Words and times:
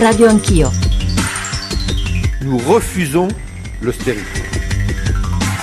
Radio 0.00 0.28
Anch'io. 0.28 0.70
Nous 2.42 2.58
refusons 2.58 3.26
l'austérité. 3.80 4.42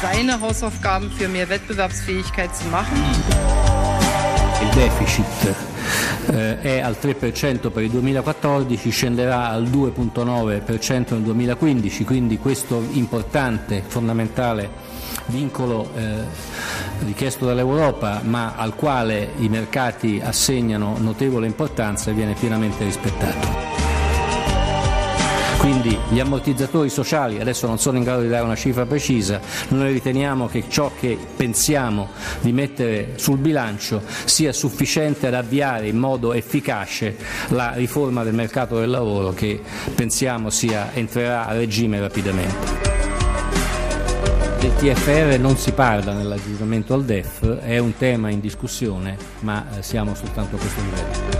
Seine 0.02 0.42
Hausaufgaben 0.42 1.10
für 1.10 1.30
mehr 1.30 1.48
Wettbewerbsfähigkeit 1.48 2.54
zu 2.54 2.68
machen. 2.68 2.98
Il 4.62 4.70
deficit 4.74 5.56
eh, 6.28 6.60
è 6.60 6.80
al 6.82 6.98
3% 7.02 7.72
per 7.72 7.84
il 7.84 7.90
2014, 7.90 8.90
scenderà 8.90 9.48
al 9.48 9.64
2.9% 9.64 11.14
nel 11.14 11.22
2015, 11.22 12.04
quindi 12.04 12.38
questo 12.38 12.84
importante, 12.92 13.84
fondamentale 13.88 14.70
vincolo 15.28 15.90
eh, 15.96 16.16
richiesto 17.06 17.46
dall'Europa 17.46 18.20
ma 18.24 18.56
al 18.58 18.76
quale 18.76 19.30
i 19.38 19.48
mercati 19.48 20.22
assegnano 20.22 20.98
notevole 21.00 21.46
importanza 21.48 22.12
viene 22.12 22.34
pienamente 22.34 22.84
rispettato. 22.84 23.85
Quindi 25.66 25.98
gli 26.10 26.20
ammortizzatori 26.20 26.90
sociali, 26.90 27.42
adesso 27.42 27.66
non 27.66 27.80
sono 27.80 27.98
in 27.98 28.04
grado 28.04 28.22
di 28.22 28.28
dare 28.28 28.44
una 28.44 28.56
cifra 28.56 28.86
precisa, 28.86 29.42
noi 29.70 29.94
riteniamo 29.94 30.46
che 30.46 30.66
ciò 30.68 30.92
che 30.96 31.18
pensiamo 31.36 32.10
di 32.42 32.52
mettere 32.52 33.14
sul 33.16 33.40
bilancio 33.40 34.04
sia 34.26 34.54
sufficiente 34.54 35.26
ad 35.26 35.34
avviare 35.34 35.88
in 35.88 35.98
modo 35.98 36.34
efficace 36.34 37.18
la 37.48 37.72
riforma 37.74 38.24
del 38.24 38.36
mercato 38.36 38.78
del 38.78 38.92
lavoro 38.92 39.34
che 39.34 39.60
pensiamo 39.96 40.52
sia, 40.52 40.94
entrerà 40.94 41.48
a 41.48 41.54
regime 41.54 42.00
rapidamente. 42.00 42.68
Del 44.60 44.76
TFR 44.76 45.40
non 45.40 45.58
si 45.58 45.72
parla 45.72 46.14
nell'aggiornamento 46.14 46.94
al 46.94 47.06
DEF, 47.06 47.58
è 47.58 47.80
un 47.80 47.98
tema 47.98 48.30
in 48.30 48.40
discussione, 48.40 49.18
ma 49.40 49.66
eh, 49.76 49.82
siamo 49.82 50.14
soltanto 50.14 50.58
a 50.58 50.60
questo 50.60 50.82
livello. 50.84 51.34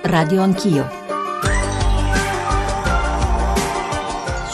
Radio 0.00 0.40
Anch'io. 0.40 1.05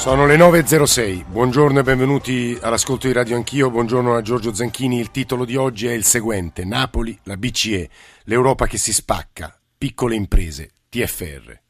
Sono 0.02 0.26
le 0.26 0.36
9.06, 0.36 1.26
buongiorno 1.28 1.78
e 1.78 1.82
benvenuti 1.84 2.58
all'ascolto 2.60 3.06
di 3.06 3.12
Radio 3.12 3.36
Anch'io, 3.36 3.70
buongiorno 3.70 4.16
a 4.16 4.20
Giorgio 4.20 4.52
Zanchini, 4.52 4.98
il 4.98 5.12
titolo 5.12 5.44
di 5.44 5.54
oggi 5.54 5.86
è 5.86 5.92
il 5.92 6.02
seguente, 6.02 6.64
Napoli, 6.64 7.16
la 7.22 7.36
BCE, 7.36 7.88
l'Europa 8.24 8.66
che 8.66 8.78
si 8.78 8.92
spacca, 8.92 9.56
piccole 9.78 10.16
imprese, 10.16 10.70
TFR. 10.88 11.60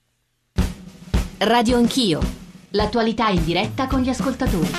Radio 1.40 1.76
Anch'io. 1.76 2.20
L'attualità 2.70 3.28
in 3.28 3.44
diretta 3.44 3.86
con 3.86 4.00
gli 4.00 4.08
ascoltatori. 4.08 4.70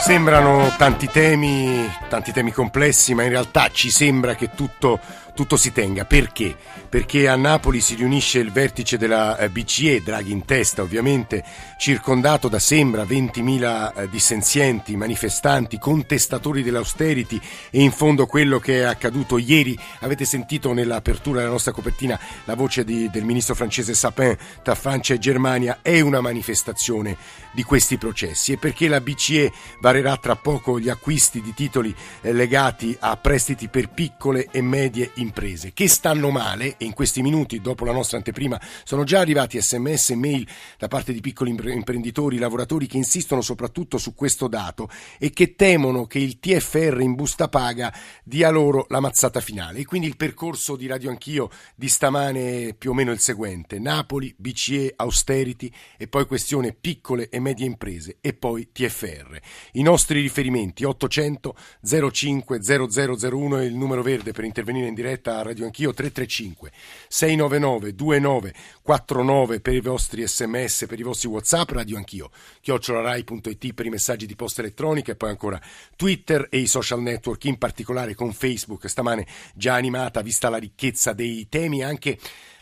Sembrano 0.00 0.74
tanti 0.78 1.06
temi, 1.06 1.86
tanti 2.08 2.32
temi 2.32 2.50
complessi, 2.50 3.12
ma 3.12 3.24
in 3.24 3.28
realtà 3.28 3.68
ci 3.70 3.90
sembra 3.90 4.34
che 4.34 4.48
tutto, 4.54 4.98
tutto 5.34 5.58
si 5.58 5.70
tenga. 5.70 6.06
Perché? 6.06 6.56
Perché 6.90 7.28
a 7.28 7.36
Napoli 7.36 7.80
si 7.80 7.94
riunisce 7.94 8.40
il 8.40 8.50
vertice 8.50 8.98
della 8.98 9.38
eh, 9.38 9.48
BCE, 9.48 10.02
Draghi 10.02 10.32
in 10.32 10.44
testa 10.44 10.82
ovviamente, 10.82 11.44
circondato 11.78 12.48
da 12.48 12.58
sembra 12.58 13.04
20.000 13.04 13.92
eh, 13.94 14.08
dissenzienti, 14.08 14.96
manifestanti, 14.96 15.78
contestatori 15.78 16.64
dell'austerity 16.64 17.40
e 17.70 17.80
in 17.80 17.92
fondo 17.92 18.26
quello 18.26 18.58
che 18.58 18.80
è 18.80 18.82
accaduto 18.82 19.38
ieri. 19.38 19.78
Avete 20.00 20.24
sentito 20.24 20.72
nell'apertura 20.72 21.38
della 21.38 21.52
nostra 21.52 21.70
copertina 21.70 22.18
la 22.46 22.56
voce 22.56 22.82
di, 22.84 23.08
del 23.08 23.22
ministro 23.22 23.54
francese 23.54 23.94
Sapin 23.94 24.36
tra 24.64 24.74
Francia 24.74 25.14
e 25.14 25.18
Germania, 25.20 25.78
è 25.82 26.00
una 26.00 26.20
manifestazione 26.20 27.16
di 27.52 27.62
questi 27.62 27.98
processi 27.98 28.52
e 28.52 28.56
perché 28.56 28.88
la 28.88 29.00
BCE 29.00 29.52
varerà 29.80 30.16
tra 30.16 30.34
poco 30.34 30.78
gli 30.80 30.88
acquisti 30.88 31.40
di 31.40 31.54
titoli 31.54 31.94
eh, 32.20 32.32
legati 32.32 32.96
a 32.98 33.16
prestiti 33.16 33.68
per 33.68 33.90
piccole 33.90 34.48
e 34.50 34.60
medie 34.60 35.12
imprese 35.14 35.72
che 35.72 35.88
stanno 35.88 36.30
male 36.30 36.76
e 36.80 36.86
in 36.86 36.94
questi 36.94 37.20
minuti 37.20 37.60
dopo 37.60 37.84
la 37.84 37.92
nostra 37.92 38.16
anteprima 38.16 38.58
sono 38.84 39.04
già 39.04 39.20
arrivati 39.20 39.60
sms 39.60 40.10
e 40.10 40.16
mail 40.16 40.48
da 40.78 40.88
parte 40.88 41.12
di 41.12 41.20
piccoli 41.20 41.50
imprenditori, 41.50 42.38
lavoratori 42.38 42.86
che 42.86 42.96
insistono 42.96 43.42
soprattutto 43.42 43.98
su 43.98 44.14
questo 44.14 44.48
dato 44.48 44.88
e 45.18 45.28
che 45.30 45.54
temono 45.56 46.06
che 46.06 46.18
il 46.18 46.40
TFR 46.40 47.00
in 47.00 47.14
busta 47.14 47.48
paga 47.48 47.94
dia 48.24 48.48
loro 48.48 48.86
la 48.88 49.00
mazzata 49.00 49.40
finale. 49.40 49.80
E 49.80 49.84
quindi 49.84 50.06
il 50.06 50.16
percorso 50.16 50.74
di 50.74 50.86
Radio 50.86 51.10
Anch'io 51.10 51.50
di 51.74 51.88
stamane 51.88 52.68
è 52.68 52.74
più 52.74 52.92
o 52.92 52.94
meno 52.94 53.12
il 53.12 53.20
seguente. 53.20 53.78
Napoli, 53.78 54.34
BCE, 54.34 54.94
austerity 54.96 55.70
e 55.98 56.08
poi 56.08 56.24
questione 56.24 56.72
piccole 56.72 57.28
e 57.28 57.40
medie 57.40 57.66
imprese 57.66 58.16
e 58.22 58.32
poi 58.32 58.70
TFR. 58.72 59.38
I 59.72 59.82
nostri 59.82 60.22
riferimenti 60.22 60.84
800 60.84 61.54
05 62.10 62.60
0001 62.62 63.58
è 63.58 63.64
il 63.64 63.74
numero 63.74 64.02
verde 64.02 64.32
per 64.32 64.44
intervenire 64.44 64.86
in 64.86 64.94
diretta 64.94 65.38
a 65.38 65.42
Radio 65.42 65.66
Anch'io 65.66 65.92
335 65.92 66.69
699 67.08 67.94
2949 67.94 69.60
per 69.60 69.74
i 69.74 69.80
vostri 69.80 70.26
sms, 70.26 70.86
per 70.86 70.98
i 70.98 71.02
vostri 71.02 71.28
whatsapp, 71.28 71.70
Radio 71.70 71.96
Anch'io, 71.96 72.30
chiocciolarai.it 72.60 73.72
per 73.74 73.86
i 73.86 73.90
messaggi 73.90 74.26
di 74.26 74.36
posta 74.36 74.60
elettronica 74.60 75.12
e 75.12 75.16
poi 75.16 75.30
ancora 75.30 75.60
Twitter 75.96 76.46
e 76.50 76.58
i 76.58 76.66
social 76.66 77.00
network, 77.00 77.44
in 77.44 77.58
particolare 77.58 78.14
con 78.14 78.32
Facebook, 78.32 78.88
stamane 78.88 79.26
già 79.54 79.74
animata, 79.74 80.22
vista 80.22 80.48
la 80.48 80.58
ricchezza 80.58 81.12
dei 81.12 81.48
temi 81.48 81.82
anche 81.82 82.18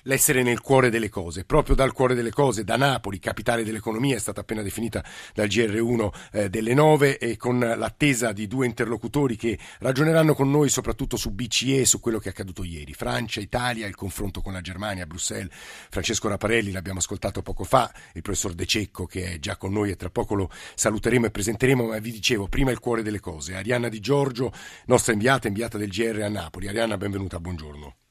l'essere 0.08 0.42
nel 0.42 0.60
cuore 0.60 0.88
delle 0.88 1.10
cose, 1.10 1.44
proprio 1.44 1.74
dal 1.74 1.92
cuore 1.92 2.14
delle 2.14 2.30
cose, 2.30 2.64
da 2.64 2.76
Napoli, 2.76 3.19
capitale 3.19 3.62
dell'economia, 3.62 4.16
è 4.16 4.19
stata 4.19 4.41
appena 4.41 4.62
definita 4.62 5.04
dal 5.34 5.46
GR1 5.46 6.08
eh, 6.32 6.48
delle 6.48 6.72
9 6.72 7.19
e 7.19 7.36
con 7.36 7.58
l'attesa 7.58 8.32
di 8.32 8.47
due 8.47 8.64
interlocutori 8.64 9.36
che 9.36 9.58
ragioneranno 9.80 10.34
con 10.34 10.50
noi 10.50 10.70
soprattutto 10.70 11.16
su 11.18 11.30
BCE 11.30 11.84
su 11.84 12.00
quello 12.00 12.18
che 12.18 12.28
è 12.28 12.30
accaduto 12.30 12.64
ieri. 12.64 12.94
Francia, 12.94 13.41
Italia, 13.41 13.86
il 13.86 13.94
confronto 13.94 14.41
con 14.41 14.54
la 14.54 14.62
Germania, 14.62 15.06
Bruxelles. 15.06 15.52
Francesco 15.91 16.28
Raparelli 16.28 16.72
l'abbiamo 16.72 17.00
ascoltato 17.00 17.42
poco 17.42 17.64
fa, 17.64 17.92
il 18.14 18.22
professor 18.22 18.54
De 18.54 18.64
Cecco 18.64 19.04
che 19.04 19.34
è 19.34 19.38
già 19.38 19.56
con 19.56 19.72
noi 19.72 19.91
e 19.91 19.97
tra 19.97 20.08
poco 20.08 20.34
lo 20.34 20.50
saluteremo 20.74 21.26
e 21.26 21.30
presenteremo, 21.30 21.84
ma 21.84 21.98
vi 21.98 22.12
dicevo, 22.12 22.48
prima 22.48 22.70
il 22.70 22.78
cuore 22.78 23.02
delle 23.02 23.20
cose. 23.20 23.56
Arianna 23.56 23.91
Di 23.91 24.00
Giorgio, 24.00 24.52
nostra 24.86 25.12
inviata, 25.12 25.48
inviata 25.48 25.76
del 25.76 25.91
GR 25.91 26.22
a 26.22 26.28
Napoli. 26.28 26.66
Arianna, 26.66 26.97
benvenuta, 26.97 27.38
buongiorno. 27.38 28.07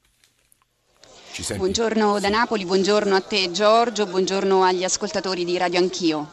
Buongiorno 1.56 2.18
da 2.18 2.28
Napoli, 2.28 2.64
buongiorno 2.64 3.14
a 3.14 3.20
te 3.20 3.52
Giorgio, 3.52 4.06
buongiorno 4.06 4.64
agli 4.64 4.82
ascoltatori 4.82 5.44
di 5.44 5.56
Radio 5.56 5.78
Anch'io. 5.78 6.32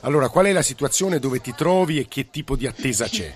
Allora, 0.00 0.28
qual 0.28 0.44
è 0.44 0.52
la 0.52 0.60
situazione 0.60 1.18
dove 1.18 1.40
ti 1.40 1.54
trovi 1.56 1.98
e 1.98 2.06
che 2.08 2.28
tipo 2.28 2.54
di 2.54 2.66
attesa 2.66 3.06
c'è? 3.08 3.34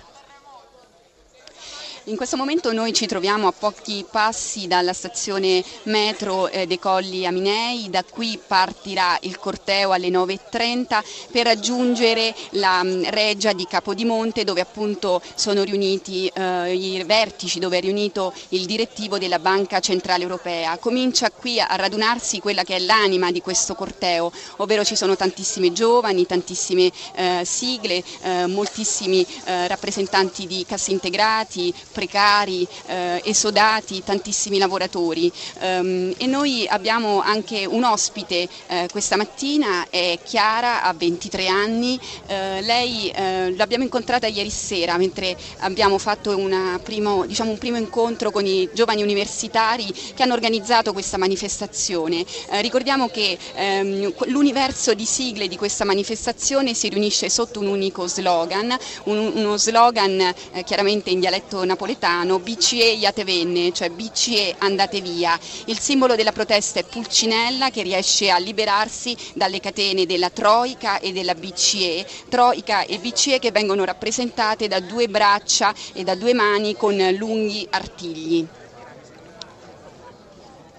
In 2.09 2.15
questo 2.17 2.37
momento 2.37 2.73
noi 2.73 2.91
ci 2.91 3.05
troviamo 3.05 3.47
a 3.47 3.51
pochi 3.51 4.03
passi 4.09 4.65
dalla 4.65 4.93
stazione 4.93 5.63
metro 5.83 6.47
eh, 6.47 6.65
dei 6.65 6.79
Colli 6.79 7.23
Aminei, 7.23 7.87
da 7.91 8.03
qui 8.03 8.39
partirà 8.47 9.15
il 9.21 9.37
corteo 9.37 9.91
alle 9.91 10.07
9.30 10.07 11.03
per 11.31 11.45
raggiungere 11.45 12.33
la 12.53 12.81
mh, 12.81 13.11
reggia 13.11 13.53
di 13.53 13.67
Capodimonte 13.69 14.43
dove 14.43 14.59
appunto 14.59 15.21
sono 15.35 15.61
riuniti 15.61 16.25
eh, 16.33 16.73
i 16.73 17.03
vertici, 17.03 17.59
dove 17.59 17.77
è 17.77 17.81
riunito 17.81 18.33
il 18.49 18.65
direttivo 18.65 19.19
della 19.19 19.37
Banca 19.37 19.79
Centrale 19.79 20.23
Europea. 20.23 20.79
Comincia 20.79 21.29
qui 21.29 21.59
a 21.59 21.67
radunarsi 21.75 22.39
quella 22.39 22.63
che 22.63 22.77
è 22.77 22.79
l'anima 22.79 23.31
di 23.31 23.39
questo 23.41 23.75
corteo, 23.75 24.31
ovvero 24.57 24.83
ci 24.83 24.95
sono 24.95 25.15
tantissimi 25.15 25.73
giovani, 25.73 26.25
tantissime 26.25 26.89
eh, 27.13 27.43
sigle, 27.45 28.03
eh, 28.23 28.47
moltissimi 28.47 29.23
eh, 29.43 29.67
rappresentanti 29.67 30.47
di 30.47 30.65
cassi 30.67 30.89
integrati, 30.91 31.71
precari, 31.99 32.65
eh, 32.85 33.21
esodati, 33.25 34.01
tantissimi 34.05 34.57
lavoratori 34.57 35.29
um, 35.59 36.13
e 36.17 36.25
noi 36.27 36.65
abbiamo 36.65 37.19
anche 37.19 37.65
un 37.65 37.83
ospite 37.83 38.47
eh, 38.67 38.87
questa 38.89 39.17
mattina, 39.17 39.87
è 39.89 40.17
Chiara, 40.23 40.83
ha 40.83 40.93
23 40.93 41.47
anni, 41.47 41.99
eh, 42.27 42.61
lei 42.61 43.09
eh, 43.09 43.53
l'abbiamo 43.57 43.83
incontrata 43.83 44.27
ieri 44.27 44.49
sera 44.49 44.95
mentre 44.95 45.35
abbiamo 45.57 45.97
fatto 45.97 46.37
primo, 46.81 47.25
diciamo 47.25 47.51
un 47.51 47.57
primo 47.57 47.75
incontro 47.75 48.31
con 48.31 48.45
i 48.45 48.69
giovani 48.73 49.01
universitari 49.03 49.91
che 50.15 50.23
hanno 50.23 50.33
organizzato 50.33 50.93
questa 50.93 51.17
manifestazione. 51.17 52.23
Eh, 52.49 52.61
ricordiamo 52.61 53.09
che 53.09 53.37
ehm, 53.55 54.13
l'universo 54.27 54.93
di 54.93 55.05
sigle 55.05 55.49
di 55.49 55.57
questa 55.57 55.83
manifestazione 55.83 56.73
si 56.73 56.87
riunisce 56.87 57.29
sotto 57.29 57.59
un 57.59 57.67
unico 57.67 58.07
slogan, 58.07 58.73
un, 59.05 59.31
uno 59.35 59.57
slogan 59.57 60.17
eh, 60.21 60.63
chiaramente 60.63 61.09
in 61.09 61.19
dialetto 61.19 61.65
napoletano 61.65 61.87
napoletano 61.89 62.39
BCE 62.39 62.91
Iatevenne, 62.91 63.71
cioè 63.71 63.89
BCE 63.89 64.55
andate 64.59 65.01
via. 65.01 65.37
Il 65.65 65.79
simbolo 65.79 66.15
della 66.15 66.31
protesta 66.31 66.79
è 66.79 66.83
Pulcinella 66.83 67.71
che 67.71 67.81
riesce 67.81 68.29
a 68.29 68.37
liberarsi 68.37 69.15
dalle 69.33 69.59
catene 69.59 70.05
della 70.05 70.29
Troica 70.29 70.99
e 70.99 71.11
della 71.11 71.33
BCE, 71.33 72.05
Troica 72.29 72.83
e 72.83 72.99
BCE 72.99 73.39
che 73.39 73.51
vengono 73.51 73.83
rappresentate 73.85 74.67
da 74.67 74.79
due 74.79 75.07
braccia 75.07 75.73
e 75.93 76.03
da 76.03 76.15
due 76.15 76.33
mani 76.33 76.75
con 76.75 76.95
lunghi 77.17 77.65
artigli. 77.69 78.45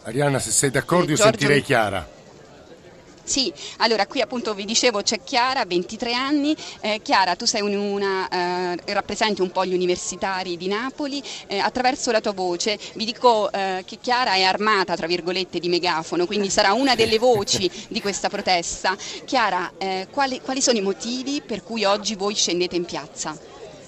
Arianna, 0.02 0.38
se 0.38 0.50
sei 0.50 0.70
d'accordo, 0.70 1.08
eh, 1.08 1.14
io 1.14 1.16
sentirei 1.16 1.62
Chiara. 1.62 2.18
Sì, 3.30 3.52
allora 3.76 4.08
qui 4.08 4.20
appunto 4.20 4.54
vi 4.54 4.64
dicevo 4.64 5.02
c'è 5.02 5.22
Chiara, 5.22 5.64
23 5.64 6.14
anni. 6.14 6.52
Eh, 6.80 6.98
Chiara, 7.00 7.36
tu 7.36 7.44
sei 7.44 7.60
una, 7.60 8.28
eh, 8.28 8.76
rappresenti 8.92 9.40
un 9.40 9.52
po' 9.52 9.64
gli 9.64 9.72
universitari 9.72 10.56
di 10.56 10.66
Napoli. 10.66 11.22
Eh, 11.46 11.60
attraverso 11.60 12.10
la 12.10 12.20
tua 12.20 12.32
voce 12.32 12.76
vi 12.94 13.04
dico 13.04 13.48
eh, 13.52 13.84
che 13.86 13.98
Chiara 14.00 14.34
è 14.34 14.42
armata, 14.42 14.96
tra 14.96 15.06
virgolette, 15.06 15.60
di 15.60 15.68
megafono, 15.68 16.26
quindi 16.26 16.50
sarà 16.50 16.72
una 16.72 16.96
delle 16.96 17.20
voci 17.20 17.70
di 17.86 18.00
questa 18.00 18.28
protesta. 18.28 18.96
Chiara, 19.24 19.74
eh, 19.78 20.08
quali, 20.10 20.40
quali 20.40 20.60
sono 20.60 20.78
i 20.78 20.82
motivi 20.82 21.40
per 21.40 21.62
cui 21.62 21.84
oggi 21.84 22.16
voi 22.16 22.34
scendete 22.34 22.74
in 22.74 22.84
piazza? 22.84 23.38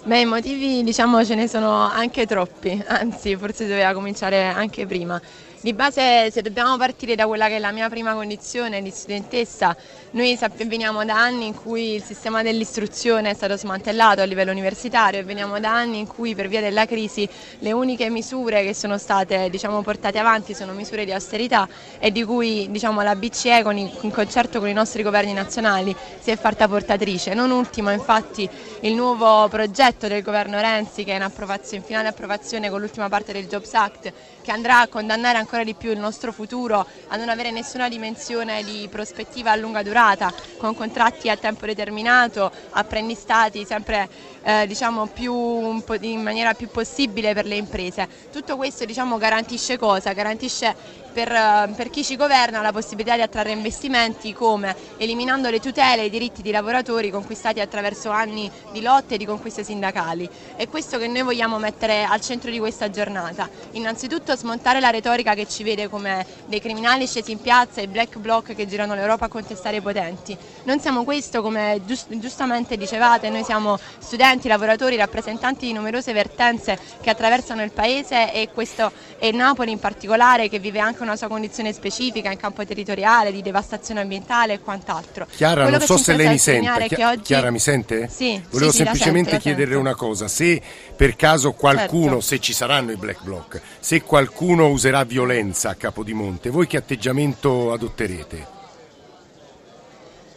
Beh, 0.04 0.20
i 0.20 0.24
motivi 0.24 0.84
diciamo 0.84 1.24
ce 1.24 1.34
ne 1.34 1.48
sono 1.48 1.80
anche 1.80 2.26
troppi, 2.26 2.80
anzi 2.86 3.34
forse 3.34 3.66
doveva 3.66 3.92
cominciare 3.92 4.44
anche 4.44 4.86
prima. 4.86 5.20
Di 5.62 5.74
base 5.74 6.28
se 6.32 6.42
dobbiamo 6.42 6.76
partire 6.76 7.14
da 7.14 7.28
quella 7.28 7.46
che 7.46 7.54
è 7.54 7.58
la 7.60 7.70
mia 7.70 7.88
prima 7.88 8.14
condizione 8.14 8.82
di 8.82 8.90
studentessa, 8.90 9.76
noi 10.10 10.36
veniamo 10.66 11.04
da 11.04 11.14
anni 11.14 11.46
in 11.46 11.54
cui 11.54 11.94
il 11.94 12.02
sistema 12.02 12.42
dell'istruzione 12.42 13.30
è 13.30 13.34
stato 13.34 13.56
smantellato 13.56 14.22
a 14.22 14.24
livello 14.24 14.50
universitario 14.50 15.20
e 15.20 15.22
veniamo 15.22 15.60
da 15.60 15.72
anni 15.72 16.00
in 16.00 16.08
cui 16.08 16.34
per 16.34 16.48
via 16.48 16.60
della 16.60 16.84
crisi 16.84 17.28
le 17.60 17.70
uniche 17.70 18.10
misure 18.10 18.64
che 18.64 18.74
sono 18.74 18.98
state 18.98 19.48
diciamo, 19.50 19.82
portate 19.82 20.18
avanti 20.18 20.52
sono 20.52 20.72
misure 20.72 21.04
di 21.04 21.12
austerità 21.12 21.68
e 22.00 22.10
di 22.10 22.24
cui 22.24 22.68
diciamo, 22.68 23.00
la 23.00 23.14
BCE 23.14 23.62
con, 23.62 23.78
in 23.78 24.10
concerto 24.10 24.58
con 24.58 24.68
i 24.68 24.72
nostri 24.72 25.04
governi 25.04 25.32
nazionali 25.32 25.94
si 26.18 26.32
è 26.32 26.36
fatta 26.36 26.66
portatrice. 26.66 27.34
Non 27.34 27.52
ultimo 27.52 27.92
infatti 27.92 28.50
il 28.80 28.94
nuovo 28.94 29.46
progetto 29.46 30.08
del 30.08 30.22
governo 30.22 30.58
Renzi 30.58 31.04
che 31.04 31.16
è 31.16 31.22
in, 31.22 31.30
in 31.70 31.82
finale 31.84 32.08
approvazione 32.08 32.68
con 32.68 32.80
l'ultima 32.80 33.08
parte 33.08 33.32
del 33.32 33.46
Jobs 33.46 33.72
Act 33.74 34.12
che 34.42 34.50
andrà 34.50 34.80
a 34.80 34.88
condannare 34.88 35.38
ancora 35.38 35.50
di 35.62 35.74
più 35.74 35.90
il 35.90 35.98
nostro 35.98 36.32
futuro 36.32 36.86
a 37.08 37.16
non 37.16 37.28
avere 37.28 37.50
nessuna 37.50 37.88
dimensione 37.88 38.64
di 38.64 38.88
prospettiva 38.90 39.50
a 39.50 39.56
lunga 39.56 39.82
durata, 39.82 40.32
con 40.56 40.74
contratti 40.74 41.28
a 41.28 41.36
tempo 41.36 41.66
determinato, 41.66 42.50
apprendistati 42.70 43.64
sempre 43.66 44.08
eh, 44.42 44.66
diciamo 44.66 45.06
più, 45.06 45.82
in 46.00 46.22
maniera 46.22 46.54
più 46.54 46.68
possibile 46.68 47.34
per 47.34 47.44
le 47.44 47.56
imprese. 47.56 48.08
Tutto 48.32 48.56
questo 48.56 48.86
diciamo, 48.86 49.18
garantisce 49.18 49.78
cosa? 49.78 50.12
Garantisce 50.12 50.74
per, 51.12 51.30
eh, 51.30 51.72
per, 51.76 51.90
chi 51.90 52.02
ci 52.02 52.16
governa 52.16 52.60
la 52.60 52.72
possibilità 52.72 53.14
di 53.14 53.22
attrarre 53.22 53.52
investimenti 53.52 54.32
come 54.32 54.74
eliminando 54.96 55.50
le 55.50 55.60
tutele 55.60 56.02
e 56.02 56.06
i 56.06 56.10
diritti 56.10 56.42
dei 56.42 56.52
lavoratori 56.52 57.10
conquistati 57.10 57.60
attraverso 57.60 58.10
anni 58.10 58.50
di 58.72 58.80
lotte 58.80 59.14
e 59.14 59.18
di 59.18 59.26
conquiste 59.26 59.62
sindacali. 59.62 60.28
È 60.56 60.66
questo 60.68 60.98
che 60.98 61.06
noi 61.06 61.22
vogliamo 61.22 61.58
mettere 61.58 62.04
al 62.04 62.20
centro 62.20 62.50
di 62.50 62.58
questa 62.58 62.90
giornata. 62.90 63.48
Innanzitutto 63.72 64.34
smontare 64.34 64.80
la 64.80 64.90
retorica 64.90 65.34
che 65.34 65.46
ci 65.46 65.62
vede 65.62 65.88
come 65.88 66.26
dei 66.46 66.60
criminali 66.60 67.06
scesi 67.06 67.32
in 67.32 67.40
piazza 67.40 67.80
e 67.80 67.88
black 67.88 68.18
bloc 68.18 68.54
che 68.54 68.66
girano 68.66 68.94
l'Europa 68.94 69.26
a 69.26 69.28
contestare 69.28 69.76
i 69.76 69.80
potenti. 69.80 70.36
Non 70.64 70.80
siamo 70.80 71.04
questo 71.04 71.42
come 71.42 71.80
giust 71.84 72.08
giustamente 72.18 72.76
dicevate, 72.76 73.28
noi 73.28 73.44
siamo 73.44 73.78
studenti, 73.98 74.48
lavoratori, 74.48 74.96
rappresentanti 74.96 75.66
di 75.66 75.72
numerose 75.72 76.12
vertenze 76.12 76.78
che 77.00 77.10
attraversano 77.10 77.62
il 77.62 77.72
Paese 77.72 78.32
e, 78.32 78.48
questo, 78.52 78.92
e 79.18 79.32
Napoli 79.32 79.72
in 79.72 79.78
particolare 79.78 80.48
che 80.48 80.58
vive 80.58 80.78
anche 80.78 81.01
una 81.02 81.16
sua 81.16 81.28
condizione 81.28 81.72
specifica 81.72 82.30
in 82.30 82.38
campo 82.38 82.64
territoriale, 82.64 83.32
di 83.32 83.42
devastazione 83.42 84.00
ambientale 84.00 84.54
e 84.54 84.60
quant'altro. 84.60 85.26
Chiara, 85.34 85.62
Quello 85.62 85.78
non 85.78 85.86
so 85.86 85.96
se 85.96 86.14
lei 86.16 86.28
mi 86.28 86.38
sente. 86.38 86.88
Chi 86.88 87.02
oggi... 87.02 87.22
Chiara, 87.22 87.50
mi 87.50 87.58
sente? 87.58 88.08
Sì. 88.08 88.40
Volevo 88.50 88.70
sì, 88.70 88.78
semplicemente 88.78 89.32
sì, 89.32 89.38
chiederle 89.38 89.74
una 89.74 89.94
cosa. 89.94 90.28
Se 90.28 90.60
per 90.94 91.16
caso 91.16 91.52
qualcuno, 91.52 92.04
certo. 92.04 92.20
se 92.20 92.38
ci 92.40 92.52
saranno 92.52 92.92
i 92.92 92.96
black 92.96 93.22
bloc, 93.22 93.60
se 93.80 94.02
qualcuno 94.02 94.68
userà 94.68 95.04
violenza 95.04 95.70
a 95.70 95.74
Capodimonte, 95.74 96.50
voi 96.50 96.66
che 96.66 96.76
atteggiamento 96.76 97.72
adotterete? 97.72 98.51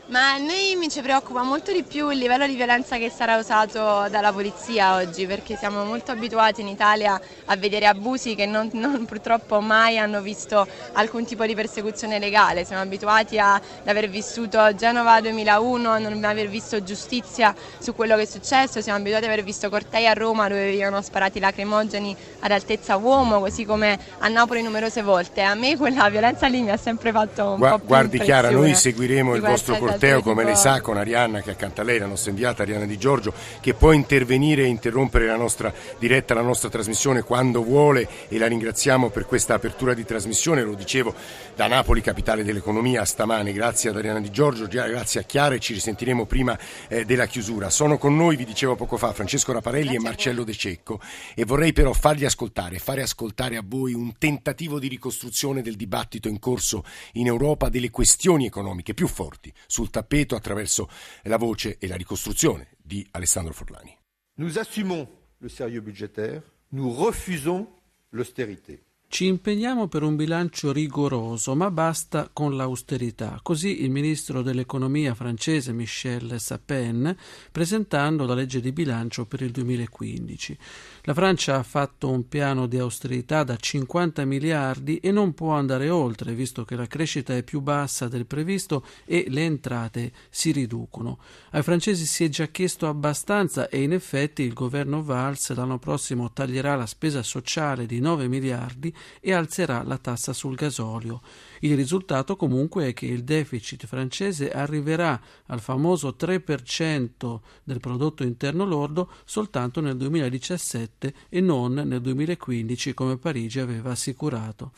Ma 0.08 0.34
a 0.34 0.38
noi 0.38 0.76
mi 0.78 0.88
ci 0.88 1.02
preoccupa 1.02 1.42
molto 1.42 1.72
di 1.72 1.82
più 1.82 2.12
il 2.12 2.20
livello 2.20 2.46
di 2.46 2.54
violenza 2.54 2.98
che 2.98 3.10
sarà 3.10 3.38
usato 3.38 4.08
dalla 4.12 4.32
polizia 4.32 4.98
oggi, 4.98 5.26
perché 5.26 5.58
siamo 5.58 5.84
molto 5.84 6.12
abituati 6.12 6.62
in 6.62 6.68
Italia 6.68 7.20
a 7.46 7.56
vedere 7.56 7.88
abusi 7.88 8.36
che 8.36 8.46
non, 8.46 8.70
non, 8.74 9.06
purtroppo 9.06 9.62
mai 9.62 9.98
hanno 9.98 10.22
visto 10.22 10.68
alcun 10.94 11.26
tipo 11.26 11.44
di 11.48 11.56
persecuzione 11.56 12.20
legale. 12.20 12.66
Siamo 12.66 12.84
abituati 12.84 13.40
ad 13.40 13.62
aver 13.86 14.08
vissuto 14.08 14.76
Genova 14.76 15.20
2001, 15.22 15.90
a 15.90 15.98
non 15.98 16.24
aver 16.24 16.50
visto 16.50 16.84
giustizia 16.84 17.56
su 17.80 17.96
quello 17.96 18.16
che 18.16 18.22
è 18.24 18.28
successo, 18.28 18.82
siamo 18.82 19.00
abituati 19.00 19.26
ad 19.26 19.32
aver 19.32 19.44
visto 19.44 19.70
cortei 19.70 20.06
a 20.06 20.14
Roma 20.14 20.48
dove 20.48 20.66
venivano 20.66 21.02
sparati 21.02 21.40
lacrimogeni 21.40 22.16
ad 22.42 22.52
altezza 22.52 22.96
uomo, 22.96 23.40
così 23.40 23.66
come 23.66 23.98
a 24.20 24.28
Napoli 24.28 24.62
numerose 24.62 25.02
volte. 25.02 25.42
A 25.42 25.56
me 25.56 25.76
quella 25.78 26.08
violenza 26.12 26.46
lì 26.46 26.62
mi 26.62 26.70
ha 26.70 26.78
sempre 26.78 27.12
fatto 27.12 27.54
un 27.54 27.58
Gua- 27.58 27.72
po' 27.72 27.80
più 27.80 27.88
Guardi 27.88 28.20
Chiara, 28.20 28.52
noi 28.52 28.76
seguiremo 28.76 29.34
il 29.34 29.42
vostro 29.42 29.76
questa 29.78 29.94
corteo 29.96 30.22
come 30.22 30.44
lei 30.44 30.58
sa 30.58 30.82
con 30.82 30.98
Arianna 30.98 31.42
che 31.42 31.52
è 31.52 31.54
accanto 31.54 31.80
a 31.80 31.84
lei, 31.86 32.00
la 32.00 32.06
nostra 32.06 32.30
inviata 32.30 32.64
Arianna 32.64 32.86
Di 32.86 32.98
Giorgio, 32.98 33.34
che 33.62 33.74
può 33.74 33.94
intervenire 33.94 34.64
e 34.64 34.68
interrompere 34.68 35.26
la 35.26 35.38
nostra 35.38 35.74
diretta, 35.98 36.34
la 36.34 36.42
nostra 36.42 36.68
trasmissione 36.68 37.22
quando 37.22 37.64
vuole 37.64 38.08
e 38.28 38.38
la 38.38 38.48
ringraziamo 38.48 39.10
per 39.10 39.26
questa 39.26 39.54
apertura 39.54 39.94
di 39.94 40.04
trasmissione, 40.04 40.64
lo 40.64 40.74
dicevo 40.74 41.14
da 41.56 41.68
Napoli, 41.68 42.02
capitale 42.02 42.44
dell'economia, 42.44 43.06
stamane. 43.06 43.54
Grazie 43.54 43.90
ad 43.90 43.96
Arianna 43.96 44.20
Di 44.20 44.32
Giorgio, 44.32 44.68
grazie 44.68 45.22
a 45.22 45.24
Chiara 45.24 45.56
e 45.56 45.60
ci 45.60 45.74
risentiremo 45.74 46.26
prima 46.26 46.58
eh, 46.90 47.06
della 47.06 47.26
chiusura. 47.26 47.70
Sono 47.70 47.98
con 47.98 48.18
noi, 48.18 48.36
vi 48.36 48.46
dicevo 48.46 48.76
poco 48.76 48.98
fa, 48.98 49.14
Francesco 49.14 49.54
Raparelli 49.54 49.96
e 49.96 50.00
Marcello 50.00 50.44
De 50.44 50.54
Cecco 50.54 51.00
e 51.34 51.46
vorrei 51.46 51.72
però 51.72 51.94
fargli 51.94 52.26
ascoltare, 52.26 52.80
fare 52.80 53.02
ascoltare 53.02 53.56
a 53.56 53.64
voi 53.66 53.94
un 53.94 54.18
tentativo 54.18 54.78
di 54.78 54.90
ricostruzione 54.90 55.62
del 55.62 55.76
dibattito 55.76 56.28
in 56.28 56.40
corso 56.40 56.84
in 57.14 57.28
Europa 57.28 57.70
delle 57.70 57.92
questioni 57.92 58.46
economiche 58.46 58.94
più 58.94 59.08
forti 59.08 59.54
sul 59.68 59.85
tappeto 59.90 60.36
attraverso 60.36 60.90
la 61.24 61.38
voce 61.38 61.78
e 61.78 61.88
la 61.88 61.96
ricostruzione 61.96 62.70
di 62.82 63.06
Alessandro 63.12 63.54
Forlani. 63.54 63.98
Nous 64.38 64.58
assumons 64.58 65.08
le 65.40 65.50
sérieux 65.50 65.82
budgétaire, 65.82 66.42
nous 66.72 66.92
refusons 66.92 67.68
l'austérité. 68.12 68.84
Ci 69.08 69.28
impegniamo 69.28 69.88
per 69.88 70.04
un 70.04 70.18
bilancio 70.18 70.74
rigoroso, 70.74 71.56
ma 71.56 71.72
basta 71.72 72.30
con 72.34 72.58
l'austerità. 72.58 73.40
Così 73.42 73.84
il 73.84 73.90
ministro 73.90 74.42
dell'economia 74.42 75.14
francese 75.14 75.72
Michel 75.72 76.38
Sapin, 76.38 77.16
presentando 77.50 78.26
la 78.26 78.34
legge 78.34 78.60
di 78.60 78.74
bilancio 78.74 79.26
per 79.26 79.42
il 79.42 79.52
2015. 79.52 80.58
La 81.08 81.14
Francia 81.14 81.58
ha 81.58 81.62
fatto 81.62 82.10
un 82.10 82.28
piano 82.28 82.66
di 82.66 82.80
austerità 82.80 83.44
da 83.44 83.56
50 83.56 84.26
miliardi 84.26 84.98
e 84.98 85.12
non 85.12 85.36
può 85.36 85.52
andare 85.52 85.92
oltre, 85.92 86.34
visto 86.34 86.66
che 86.66 86.76
la 86.76 86.88
crescita 86.88 87.36
è 87.36 87.44
più 87.44 87.62
bassa 87.62 88.08
del 88.08 88.26
previsto 88.26 88.84
e 89.06 89.26
le 89.28 89.42
entrate 89.42 90.12
si 90.32 90.52
riducono. 90.52 91.20
Ai 91.52 91.62
francesi 91.62 92.08
si 92.08 92.24
è 92.24 92.30
già 92.30 92.48
chiesto 92.48 92.88
abbastanza 92.88 93.70
e 93.70 93.84
in 93.84 93.94
effetti 93.94 94.42
il 94.42 94.54
governo 94.54 95.04
Valls 95.04 95.54
l'anno 95.54 95.78
prossimo 95.78 96.34
taglierà 96.34 96.76
la 96.76 96.88
spesa 96.88 97.22
sociale 97.22 97.86
di 97.86 98.00
9 98.00 98.28
miliardi 98.28 98.92
e 99.20 99.32
alzerà 99.32 99.84
la 99.84 100.00
tassa 100.00 100.34
sul 100.34 100.56
gasolio. 100.56 101.22
Il 101.60 101.76
risultato 101.76 102.36
comunque 102.36 102.88
è 102.88 102.94
che 102.96 103.06
il 103.06 103.24
deficit 103.24 103.86
francese 103.86 104.50
arriverà 104.50 105.22
al 105.46 105.60
famoso 105.60 106.16
3% 106.20 107.40
del 107.64 107.80
prodotto 107.80 108.24
interno 108.24 108.66
lordo 108.66 109.12
soltanto 109.24 109.82
nel 109.82 109.98
2017 109.98 110.94
e 111.30 111.42
non 111.42 111.74
nel 111.74 112.02
2015 112.02 112.94
come 112.94 113.18
Parigi 113.18 113.60
aveva 113.60 113.92
assicurato. 113.92 114.72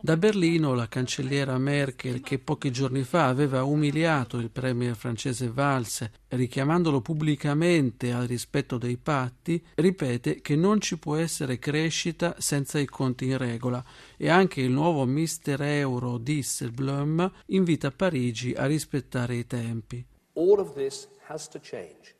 Da 0.00 0.16
Berlino 0.16 0.74
la 0.74 0.88
cancelliera 0.88 1.58
Merkel, 1.58 2.20
che 2.20 2.38
pochi 2.38 2.70
giorni 2.70 3.02
fa 3.02 3.26
aveva 3.26 3.64
umiliato 3.64 4.38
il 4.38 4.50
premier 4.50 4.94
francese 4.94 5.50
Valls, 5.50 6.08
richiamandolo 6.28 7.00
pubblicamente 7.00 8.12
al 8.12 8.26
rispetto 8.26 8.78
dei 8.78 8.96
patti, 8.96 9.62
ripete 9.74 10.40
che 10.40 10.56
non 10.56 10.80
ci 10.80 10.98
può 10.98 11.16
essere 11.16 11.58
crescita 11.58 12.36
senza 12.38 12.78
i 12.78 12.86
conti 12.86 13.26
in 13.26 13.38
regola 13.38 13.82
e 14.16 14.28
anche 14.28 14.60
il 14.60 14.70
nuovo 14.70 15.04
Mister 15.04 15.60
Euro 15.62 16.18
Disselblom 16.18 17.30
invita 17.46 17.90
Parigi 17.90 18.52
a 18.52 18.66
rispettare 18.66 19.36
i 19.36 19.46
tempi. 19.46 20.04
All 20.34 20.58
of 20.58 20.74
this 20.74 21.08
has 21.26 21.48
to 21.48 21.58
change. 21.60 22.19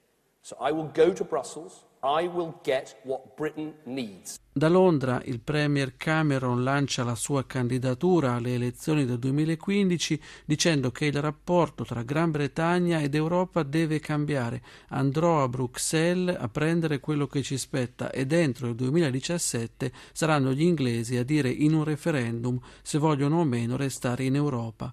Da 4.52 4.68
Londra 4.68 5.20
il 5.24 5.40
Premier 5.40 5.96
Cameron 5.98 6.64
lancia 6.64 7.04
la 7.04 7.14
sua 7.14 7.44
candidatura 7.44 8.32
alle 8.32 8.54
elezioni 8.54 9.04
del 9.04 9.18
2015 9.18 10.20
dicendo 10.46 10.90
che 10.90 11.04
il 11.04 11.20
rapporto 11.20 11.84
tra 11.84 12.02
Gran 12.02 12.30
Bretagna 12.30 13.00
ed 13.00 13.14
Europa 13.14 13.62
deve 13.62 14.00
cambiare. 14.00 14.62
Andrò 14.88 15.42
a 15.42 15.48
Bruxelles 15.48 16.34
a 16.38 16.48
prendere 16.48 17.00
quello 17.00 17.26
che 17.26 17.42
ci 17.42 17.58
spetta 17.58 18.10
e 18.10 18.24
dentro 18.24 18.68
il 18.68 18.74
2017 18.76 19.92
saranno 20.12 20.52
gli 20.52 20.62
inglesi 20.62 21.18
a 21.18 21.22
dire 21.22 21.50
in 21.50 21.74
un 21.74 21.84
referendum 21.84 22.58
se 22.80 22.96
vogliono 22.96 23.40
o 23.40 23.44
meno 23.44 23.76
restare 23.76 24.24
in 24.24 24.36
Europa. 24.36 24.90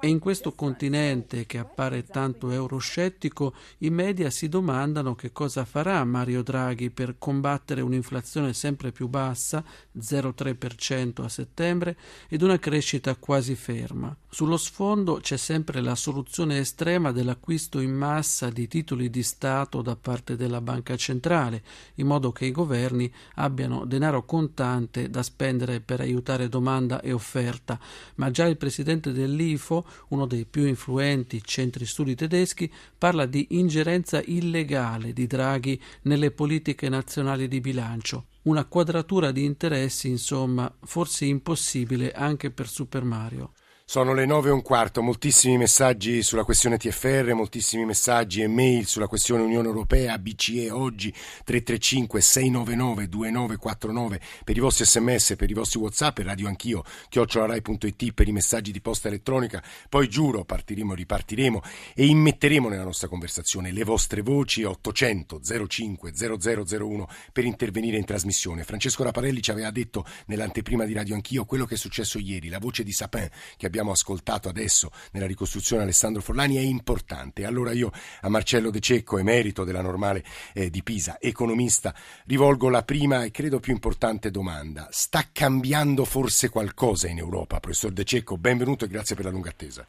E 0.00 0.08
in 0.08 0.18
questo 0.18 0.52
continente 0.52 1.46
che 1.46 1.56
appare 1.56 2.04
tanto 2.04 2.50
euroscettico, 2.50 3.54
i 3.78 3.88
media 3.88 4.28
si 4.28 4.50
domandano 4.50 5.14
che 5.14 5.32
cosa 5.32 5.64
farà 5.64 6.04
Mario 6.04 6.42
Draghi 6.42 6.90
per 6.90 7.14
combattere 7.16 7.80
un'inflazione 7.80 8.52
sempre 8.52 8.92
più 8.92 9.08
bassa, 9.08 9.64
0,3% 9.98 11.24
a 11.24 11.28
settembre, 11.30 11.96
ed 12.28 12.42
una 12.42 12.58
crescita 12.58 13.16
quasi 13.16 13.54
ferma. 13.54 14.14
Sullo 14.28 14.58
sfondo 14.58 15.14
c'è 15.22 15.38
sempre 15.38 15.80
la 15.80 15.94
soluzione 15.94 16.58
estrema 16.58 17.12
dell'acquisto 17.12 17.80
in 17.80 17.94
massa 17.94 18.50
di 18.50 18.68
titoli 18.68 19.08
di 19.08 19.22
Stato 19.22 19.80
da 19.80 19.96
parte 19.96 20.36
della 20.36 20.60
Banca 20.60 20.96
Centrale, 20.96 21.62
in 21.94 22.06
modo 22.06 22.30
che 22.32 22.44
i 22.44 22.52
governi 22.52 23.10
abbiano 23.36 23.86
denaro 23.86 24.26
contante 24.26 25.08
da 25.08 25.22
spendere 25.22 25.80
per 25.80 26.00
aiutare 26.00 26.50
domanda 26.50 27.00
e 27.00 27.12
offerta 27.12 27.80
ma 28.16 28.30
già 28.30 28.46
il 28.46 28.56
presidente 28.56 29.12
dell'IFO, 29.12 29.86
uno 30.08 30.26
dei 30.26 30.44
più 30.44 30.66
influenti 30.66 31.42
centri 31.42 31.86
studi 31.86 32.14
tedeschi, 32.14 32.72
parla 32.96 33.26
di 33.26 33.46
ingerenza 33.50 34.22
illegale 34.24 35.12
di 35.12 35.26
Draghi 35.26 35.80
nelle 36.02 36.30
politiche 36.30 36.88
nazionali 36.88 37.48
di 37.48 37.60
bilancio. 37.60 38.26
Una 38.42 38.64
quadratura 38.64 39.32
di 39.32 39.44
interessi, 39.44 40.08
insomma, 40.08 40.72
forse 40.84 41.24
impossibile 41.24 42.12
anche 42.12 42.50
per 42.50 42.68
Super 42.68 43.02
Mario. 43.02 43.52
Sono 43.88 44.14
le 44.14 44.26
nove 44.26 44.48
e 44.48 44.52
un 44.52 44.62
quarto, 44.62 45.00
moltissimi 45.00 45.56
messaggi 45.56 46.20
sulla 46.24 46.42
questione 46.42 46.76
TFR, 46.76 47.34
moltissimi 47.34 47.84
messaggi 47.84 48.42
e 48.42 48.48
mail 48.48 48.84
sulla 48.84 49.06
questione 49.06 49.44
Unione 49.44 49.68
Europea, 49.68 50.18
BCE 50.18 50.72
oggi 50.72 51.12
335 51.12 52.20
699 52.20 53.08
2949 53.08 54.20
per 54.42 54.56
i 54.56 54.58
vostri 54.58 54.84
sms, 54.86 55.36
per 55.36 55.50
i 55.50 55.54
vostri 55.54 55.78
whatsapp 55.78 56.18
e 56.18 56.24
radio 56.24 56.48
anch'io, 56.48 56.82
chiocciolarai.it 57.08 58.12
per 58.12 58.26
i 58.26 58.32
messaggi 58.32 58.72
di 58.72 58.80
posta 58.80 59.06
elettronica, 59.06 59.62
poi 59.88 60.08
giuro 60.08 60.44
partiremo, 60.44 60.92
ripartiremo 60.92 61.62
e 61.94 62.06
immetteremo 62.06 62.68
nella 62.68 62.82
nostra 62.82 63.06
conversazione 63.06 63.70
le 63.70 63.84
vostre 63.84 64.20
voci 64.20 64.64
800 64.64 65.40
05 65.68 66.12
0001 66.12 67.08
per 67.32 67.44
intervenire 67.44 67.98
in 67.98 68.04
trasmissione. 68.04 68.64
Francesco 68.64 69.04
Raparelli 69.04 69.40
ci 69.40 69.52
aveva 69.52 69.70
detto 69.70 70.04
nell'anteprima 70.26 70.84
di 70.84 70.92
radio 70.92 71.14
anch'io 71.14 71.44
quello 71.44 71.66
che 71.66 71.76
è 71.76 71.78
successo 71.78 72.18
ieri, 72.18 72.48
la 72.48 72.58
voce 72.58 72.82
di 72.82 72.90
Sapin 72.90 73.30
che 73.56 73.66
abbiamo 73.66 73.74
abbiamo 73.76 73.92
ascoltato 73.92 74.48
adesso 74.48 74.88
nella 75.12 75.26
ricostruzione 75.26 75.82
Alessandro 75.82 76.22
Forlani 76.22 76.56
è 76.56 76.60
importante. 76.60 77.44
Allora 77.44 77.72
io 77.72 77.90
a 78.22 78.30
Marcello 78.30 78.70
De 78.70 78.80
Cecco, 78.80 79.18
emerito 79.18 79.64
della 79.64 79.82
normale 79.82 80.22
eh, 80.54 80.70
di 80.70 80.82
Pisa, 80.82 81.18
economista, 81.20 81.92
rivolgo 82.26 82.70
la 82.70 82.82
prima 82.82 83.24
e 83.24 83.30
credo 83.30 83.60
più 83.60 83.74
importante 83.74 84.30
domanda. 84.30 84.86
Sta 84.90 85.24
cambiando 85.30 86.06
forse 86.06 86.48
qualcosa 86.48 87.06
in 87.08 87.18
Europa? 87.18 87.60
Professor 87.60 87.92
De 87.92 88.04
Cecco, 88.04 88.38
benvenuto 88.38 88.86
e 88.86 88.88
grazie 88.88 89.14
per 89.14 89.26
la 89.26 89.30
lunga 89.30 89.50
attesa. 89.50 89.86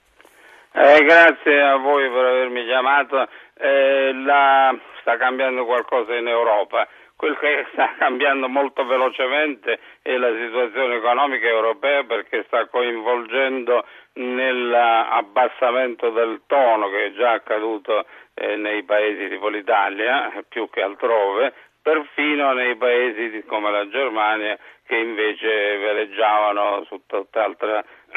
Eh, 0.74 1.03
grazie 1.06 1.62
a 1.62 1.77
voi 1.77 2.10
per 2.10 2.25
avermi 2.25 2.65
chiamato. 2.65 3.25
Eh, 3.56 4.12
la... 4.13 4.77
Sta 5.00 5.15
cambiando 5.15 5.63
qualcosa 5.63 6.13
in 6.13 6.27
Europa. 6.27 6.86
Quel 7.17 7.36
che 7.39 7.65
sta 7.71 7.95
cambiando 7.97 8.47
molto 8.47 8.86
velocemente 8.86 9.79
è 10.03 10.15
la 10.17 10.29
situazione 10.36 10.97
economica 10.97 11.47
europea 11.47 12.03
perché 12.03 12.43
sta 12.45 12.67
coinvolgendo 12.67 13.83
nell'abbassamento 14.13 16.12
del 16.12 16.43
tono 16.45 16.89
che 16.91 17.05
è 17.05 17.13
già 17.13 17.31
accaduto 17.31 18.05
eh, 18.36 18.55
nei 18.57 18.83
paesi 18.83 19.29
tipo 19.29 19.47
l'Italia, 19.47 20.31
più 20.47 20.69
che 20.69 20.83
altrove, 20.83 21.53
perfino 21.81 22.53
nei 22.53 22.75
paesi 22.75 23.43
come 23.47 23.71
la 23.71 23.89
Germania 23.89 24.55
che 24.86 24.97
invece 24.97 25.77
veleggiavano 25.77 26.83
su 26.83 27.01
tutt'altra 27.07 27.83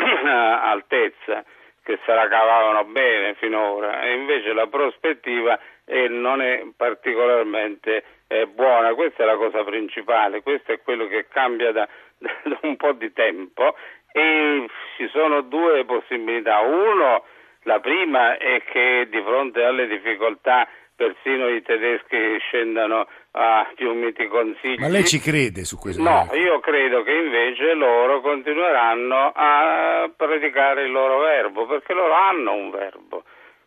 altezza, 0.63 1.43
che 1.83 1.99
se 2.05 2.13
la 2.13 2.29
cavavano 2.29 2.85
bene 2.85 3.33
finora. 3.37 4.03
E 4.03 4.13
invece 4.13 4.53
la 4.53 4.67
prospettiva 4.67 5.59
non 6.09 6.43
è 6.43 6.65
particolarmente 6.77 8.05
è 8.31 8.47
buona, 8.47 8.95
questa 8.95 9.25
è 9.25 9.27
la 9.27 9.35
cosa 9.35 9.65
principale, 9.65 10.41
questo 10.43 10.71
è 10.71 10.81
quello 10.81 11.09
che 11.09 11.27
cambia 11.29 11.73
da, 11.75 11.89
da 12.17 12.59
un 12.63 12.77
po' 12.77 12.93
di 12.93 13.13
tempo 13.13 13.75
e 14.13 14.67
ci 14.97 15.09
sono 15.09 15.41
due 15.41 15.85
possibilità. 15.85 16.61
Uno, 16.61 17.25
la 17.65 17.81
prima 17.81 18.37
è 18.37 18.63
che 18.71 19.09
di 19.11 19.21
fronte 19.23 19.65
alle 19.65 19.89
difficoltà 19.89 20.69
persino 20.95 21.49
i 21.49 21.61
tedeschi 21.63 22.39
scendano 22.39 23.09
a 23.33 23.69
più 23.75 23.95
miti 23.95 24.29
consigli. 24.29 24.79
Ma 24.79 24.89
lei 24.89 25.05
ci 25.05 25.19
crede 25.19 25.65
su 25.65 25.77
questo? 25.77 26.01
No, 26.01 26.29
io 26.35 26.61
credo 26.61 27.03
che 27.03 27.13
invece 27.13 27.75
loro 27.75 28.21
continueranno 28.21 29.33
a 29.35 30.09
predicare 30.17 30.85
il 30.85 30.93
loro 30.93 31.19
verbo, 31.19 31.67
perché 31.67 31.95
loro 31.95 32.13
hanno 32.13 32.53
un 32.53 32.71
verbo 32.71 33.10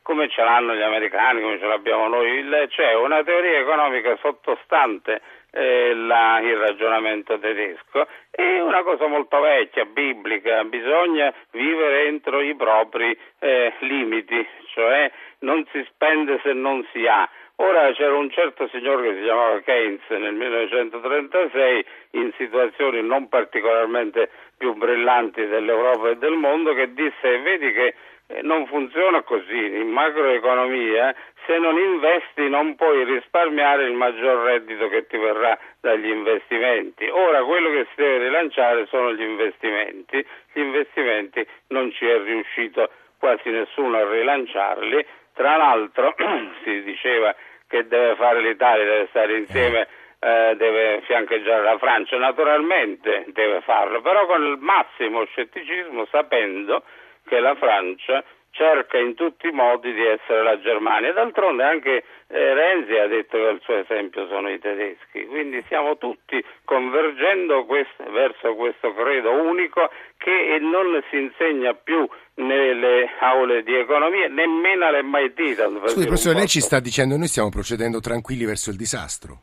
come 0.03 0.29
ce 0.29 0.43
l'hanno 0.43 0.75
gli 0.75 0.81
americani, 0.81 1.41
come 1.41 1.57
ce 1.57 1.65
l'abbiamo 1.65 2.07
noi, 2.07 2.45
c'è 2.67 2.93
una 2.93 3.23
teoria 3.23 3.59
economica 3.59 4.15
sottostante 4.17 5.21
eh, 5.51 5.93
la, 5.93 6.39
il 6.41 6.57
ragionamento 6.57 7.39
tedesco, 7.39 8.07
è 8.29 8.59
una 8.59 8.83
cosa 8.83 9.07
molto 9.07 9.39
vecchia, 9.39 9.85
biblica, 9.85 10.63
bisogna 10.65 11.33
vivere 11.51 12.07
entro 12.07 12.41
i 12.41 12.55
propri 12.55 13.17
eh, 13.39 13.73
limiti, 13.79 14.45
cioè 14.73 15.11
non 15.39 15.65
si 15.71 15.85
spende 15.91 16.39
se 16.43 16.53
non 16.53 16.85
si 16.91 17.05
ha. 17.07 17.29
Ora 17.57 17.91
c'era 17.93 18.15
un 18.15 18.31
certo 18.31 18.67
signore 18.69 19.09
che 19.09 19.15
si 19.17 19.23
chiamava 19.23 19.59
Keynes 19.61 20.01
nel 20.09 20.33
1936 20.33 21.85
in 22.11 22.33
situazioni 22.35 23.03
non 23.03 23.29
particolarmente 23.29 24.31
più 24.57 24.73
brillanti 24.73 25.45
dell'Europa 25.45 26.09
e 26.09 26.17
del 26.17 26.33
mondo 26.33 26.73
che 26.73 26.93
disse 26.93 27.39
vedi 27.41 27.71
che 27.71 27.93
non 28.41 28.65
funziona 28.67 29.21
così, 29.23 29.77
in 29.77 29.89
macroeconomia 29.89 31.15
se 31.45 31.57
non 31.57 31.77
investi 31.77 32.49
non 32.49 32.75
puoi 32.75 33.03
risparmiare 33.03 33.85
il 33.85 33.93
maggior 33.93 34.43
reddito 34.43 34.87
che 34.89 35.07
ti 35.07 35.17
verrà 35.17 35.57
dagli 35.81 36.07
investimenti. 36.07 37.07
Ora 37.07 37.43
quello 37.43 37.69
che 37.69 37.85
si 37.89 38.01
deve 38.01 38.25
rilanciare 38.25 38.85
sono 38.87 39.13
gli 39.13 39.21
investimenti, 39.21 40.25
gli 40.53 40.59
investimenti 40.59 41.45
non 41.67 41.91
ci 41.91 42.05
è 42.07 42.17
riuscito 42.19 42.89
quasi 43.19 43.49
nessuno 43.49 43.97
a 43.97 44.09
rilanciarli, 44.09 45.05
tra 45.33 45.57
l'altro 45.57 46.15
si 46.63 46.83
diceva 46.83 47.35
che 47.67 47.87
deve 47.87 48.15
fare 48.15 48.41
l'Italia, 48.41 48.83
deve 48.83 49.07
stare 49.09 49.37
insieme 49.37 49.87
eh, 50.23 50.55
deve 50.55 51.01
fiancheggiare 51.01 51.63
la 51.63 51.77
Francia, 51.77 52.17
naturalmente 52.17 53.25
deve 53.27 53.59
farlo, 53.61 54.01
però 54.01 54.25
con 54.25 54.41
il 54.41 54.57
massimo 54.57 55.25
scetticismo 55.25 56.05
sapendo 56.05 56.83
che 57.25 57.39
la 57.39 57.55
Francia 57.55 58.23
cerca 58.53 58.97
in 58.99 59.15
tutti 59.15 59.47
i 59.47 59.51
modi 59.51 59.91
di 59.93 60.05
essere 60.05 60.43
la 60.43 60.59
Germania. 60.59 61.11
D'altronde 61.11 61.63
anche 61.63 62.03
eh, 62.27 62.53
Renzi 62.53 62.95
ha 62.97 63.07
detto 63.07 63.37
che 63.37 63.49
il 63.49 63.59
suo 63.63 63.77
esempio 63.77 64.27
sono 64.27 64.49
i 64.49 64.59
tedeschi, 64.59 65.25
quindi 65.25 65.61
stiamo 65.65 65.97
tutti 65.97 66.43
convergendo 66.63 67.65
questo, 67.65 68.03
verso 68.11 68.55
questo 68.55 68.93
credo 68.93 69.31
unico 69.31 69.89
che 70.17 70.57
non 70.61 71.03
si 71.09 71.17
insegna 71.17 71.73
più 71.73 72.07
nelle 72.35 73.09
aule 73.19 73.63
di 73.63 73.75
economia, 73.75 74.27
nemmeno 74.27 74.85
all'MIT. 74.85 75.87
Scusi 75.87 76.05
professore, 76.05 76.37
lei 76.37 76.47
ci 76.47 76.61
sta 76.61 76.79
dicendo 76.79 77.13
che 77.13 77.19
noi 77.19 77.27
stiamo 77.29 77.49
procedendo 77.49 77.99
tranquilli 77.99 78.45
verso 78.45 78.69
il 78.69 78.77
disastro? 78.77 79.41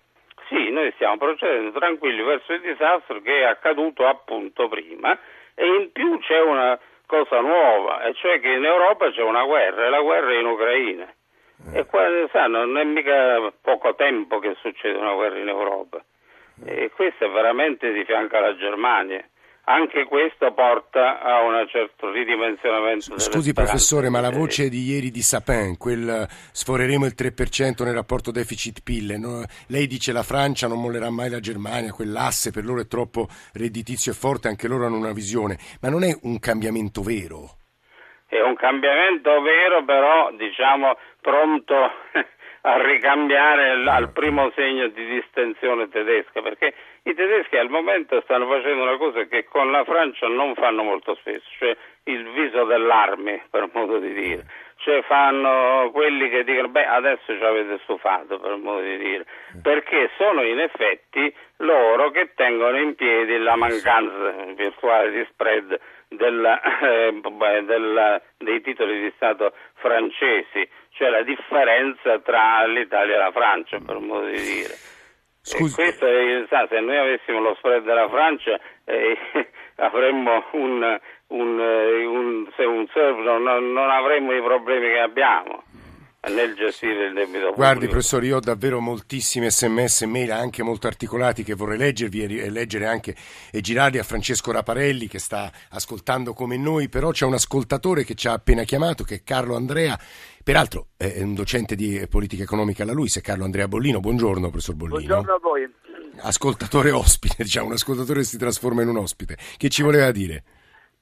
Sì, 0.49 0.71
noi 0.71 0.91
stiamo 0.95 1.17
procedendo 1.17 1.77
tranquilli 1.79 2.23
verso 2.23 2.53
il 2.53 2.61
disastro 2.61 3.21
che 3.21 3.41
è 3.41 3.45
accaduto 3.45 4.07
appunto 4.07 4.69
prima 4.69 5.19
e 5.55 5.67
in 5.67 5.93
più 5.93 6.19
c'è 6.21 6.41
una 6.41 6.79
cosa 7.11 7.41
nuova, 7.41 8.03
e 8.05 8.15
cioè 8.15 8.39
che 8.39 8.53
in 8.53 8.65
Europa 8.65 9.11
c'è 9.11 9.23
una 9.23 9.43
guerra, 9.45 9.85
e 9.85 9.91
la 9.91 10.01
guerra 10.01 10.31
è 10.31 10.39
in 10.39 10.47
Ucraina. 10.47 11.13
Eh. 11.73 11.81
E 11.81 11.87
qua 11.87 12.07
sa, 12.31 12.47
non 12.47 12.79
è 12.79 12.85
mica 12.85 13.53
poco 13.61 13.97
tempo 13.97 14.39
che 14.39 14.55
succede 14.61 14.97
una 14.97 15.15
guerra 15.15 15.39
in 15.39 15.49
Europa. 15.49 16.01
E 16.65 16.91
questo 16.95 17.25
è 17.25 17.31
veramente 17.31 17.91
di 17.91 18.05
fianco 18.05 18.37
alla 18.37 18.55
Germania 18.55 19.25
anche 19.71 20.05
questo 20.05 20.53
porta 20.53 21.21
a 21.21 21.43
un 21.43 21.65
certo 21.69 22.11
ridimensionamento. 22.11 23.19
Scusi 23.19 23.53
professore, 23.53 24.09
ma 24.09 24.21
la 24.21 24.31
voce 24.31 24.69
di 24.69 24.83
ieri 24.83 25.11
di 25.11 25.23
Sapin, 25.23 25.77
quel 25.79 26.27
sforeremo 26.29 27.07
il 27.07 27.15
3% 27.17 27.85
nel 27.85 27.95
rapporto 27.95 28.33
deficit-PIL, 28.33 29.17
no? 29.19 29.45
lei 29.69 29.87
dice 29.87 30.13
la 30.13 30.25
Francia 30.25 30.67
non 30.67 30.81
mollerà 30.81 31.11
mai 31.11 31.31
la 31.31 31.39
Germania, 31.39 31.93
quell'asse 31.93 32.51
per 32.51 32.65
loro 32.65 32.81
è 32.81 32.87
troppo 32.87 33.29
redditizio 33.55 34.11
e 34.11 34.15
forte, 34.15 34.49
anche 34.49 34.67
loro 34.67 34.87
hanno 34.87 34.97
una 34.97 35.13
visione, 35.13 35.57
ma 35.81 35.89
non 35.89 36.03
è 36.03 36.11
un 36.23 36.41
cambiamento 36.41 37.03
vero? 37.03 37.59
È 38.27 38.41
un 38.41 38.55
cambiamento 38.55 39.41
vero, 39.41 39.85
però 39.85 40.33
diciamo 40.33 40.97
pronto 41.21 41.75
a 42.63 42.83
ricambiare 42.83 43.71
al 43.89 44.11
primo 44.13 44.51
segno 44.55 44.89
di 44.89 45.05
distensione 45.07 45.89
tedesca, 45.89 46.43
perché 46.43 46.75
i 47.05 47.15
tedeschi 47.15 47.57
al 47.57 47.71
momento 47.71 48.21
stanno 48.23 48.47
facendo 48.47 48.83
una 48.83 48.97
cosa 48.97 49.25
che 49.25 49.45
con 49.45 49.71
la 49.71 49.85
Francia 49.85 50.29
non 50.29 50.55
fanno 50.55 50.83
molto 50.83 51.15
spesso, 51.17 51.49
cioè 51.59 51.77
il 52.05 52.31
viso 52.31 52.65
dell'arme, 52.65 53.47
per 53.51 53.69
modo 53.73 53.99
di 53.99 54.13
dire. 54.13 54.45
cioè 54.81 55.03
fanno 55.03 55.91
quelli 55.93 56.31
che 56.31 56.43
dicono 56.43 56.69
beh 56.69 56.87
adesso 56.87 57.37
ci 57.37 57.45
avete 57.45 57.79
stufato 57.83 58.39
per 58.39 58.57
modo 58.57 58.81
di 58.81 58.97
dire, 58.97 59.27
perché 59.63 60.11
sono 60.17 60.43
in 60.43 60.59
effetti 60.59 61.33
loro 61.59 62.11
che 62.11 62.33
tengono 62.35 62.79
in 62.79 62.95
piedi 62.95 63.37
la 63.39 63.57
mancanza 63.57 64.31
virtuale 64.55 65.11
di 65.11 65.27
spread 65.31 65.79
della, 66.09 66.61
eh, 66.81 67.21
della, 67.65 68.21
dei 68.39 68.61
titoli 68.63 69.01
di 69.01 69.13
Stato 69.17 69.53
francesi, 69.75 70.69
cioè 70.93 71.11
la 71.11 71.23
differenza 71.23 72.19
tra 72.21 72.65
l'Italia 72.67 73.15
e 73.15 73.19
la 73.19 73.33
Francia 73.33 73.79
per 73.85 73.99
modo 73.99 74.27
di 74.27 74.41
dire. 74.41 74.99
Scusi. 75.43 75.75
Questo 75.75 76.07
è, 76.07 76.45
se 76.69 76.81
noi 76.81 76.97
avessimo 76.99 77.41
lo 77.41 77.55
spread 77.57 77.85
della 77.85 78.09
Francia 78.09 78.61
eh, 78.85 79.17
avremmo 79.77 80.45
un, 80.53 81.01
un, 81.29 81.61
eh, 81.61 82.05
un, 82.05 82.47
un, 82.57 82.87
un 82.95 83.43
non, 83.43 83.73
non 83.73 83.91
avremmo 83.91 84.33
i 84.33 84.43
problemi 84.43 84.89
che 84.89 84.99
abbiamo 84.99 85.63
nel 86.29 86.55
gestire 86.55 87.07
il 87.07 87.15
debito 87.15 87.39
pubblico. 87.39 87.55
Guardi 87.55 87.87
professore, 87.87 88.27
io 88.27 88.37
ho 88.37 88.41
davvero 88.41 88.79
moltissimi 88.81 89.51
sms 89.51 90.03
e 90.03 90.07
mail 90.07 90.33
anche 90.33 90.63
molto 90.63 90.87
articolati 90.87 91.43
che 91.43 91.55
vorrei 91.55 91.79
leggervi 91.79 92.39
e 92.41 92.51
leggere 92.51 92.87
anche 92.87 93.17
e 93.51 93.61
girarli 93.63 93.99
a 93.99 94.03
Francesco 94.03 94.53
Raparelli 94.53 95.09
che 95.09 95.19
sta 95.19 95.51
ascoltando 95.71 96.35
come 96.35 96.59
noi, 96.59 96.91
però 96.91 97.11
c'è 97.11 97.25
un 97.25 97.35
ascoltatore 97.35 98.05
che 98.05 98.15
ci 98.15 98.29
ha 98.29 98.33
appena 98.33 98.65
chiamato 98.65 99.03
che 99.03 99.17
è 99.17 99.23
Carlo 99.25 99.57
Andrea, 99.57 99.99
peraltro 100.45 100.89
è 100.97 101.23
un 101.23 101.35
docente 101.35 101.75
di 101.75 102.05
politica 102.09 102.43
economica 102.43 102.83
alla 102.83 102.93
LUIS, 102.93 103.19
è 103.19 103.21
Carlo 103.23 103.45
Andrea 103.45 103.67
Bollino, 103.67 104.01
buongiorno 104.01 104.51
professor 104.51 104.75
Bollino. 104.75 104.99
Buongiorno 104.99 105.35
a 105.35 105.39
voi. 105.41 105.73
Ascoltatore 106.23 106.91
ospite, 106.91 107.37
diciamo, 107.45 107.69
un 107.69 107.73
ascoltatore 107.73 108.21
che 108.21 108.27
si 108.27 108.37
trasforma 108.37 108.83
in 108.83 108.89
un 108.89 108.99
ospite. 108.99 109.39
Che 109.57 109.69
ci 109.71 109.83
voleva 109.83 110.11
dire? 110.11 110.45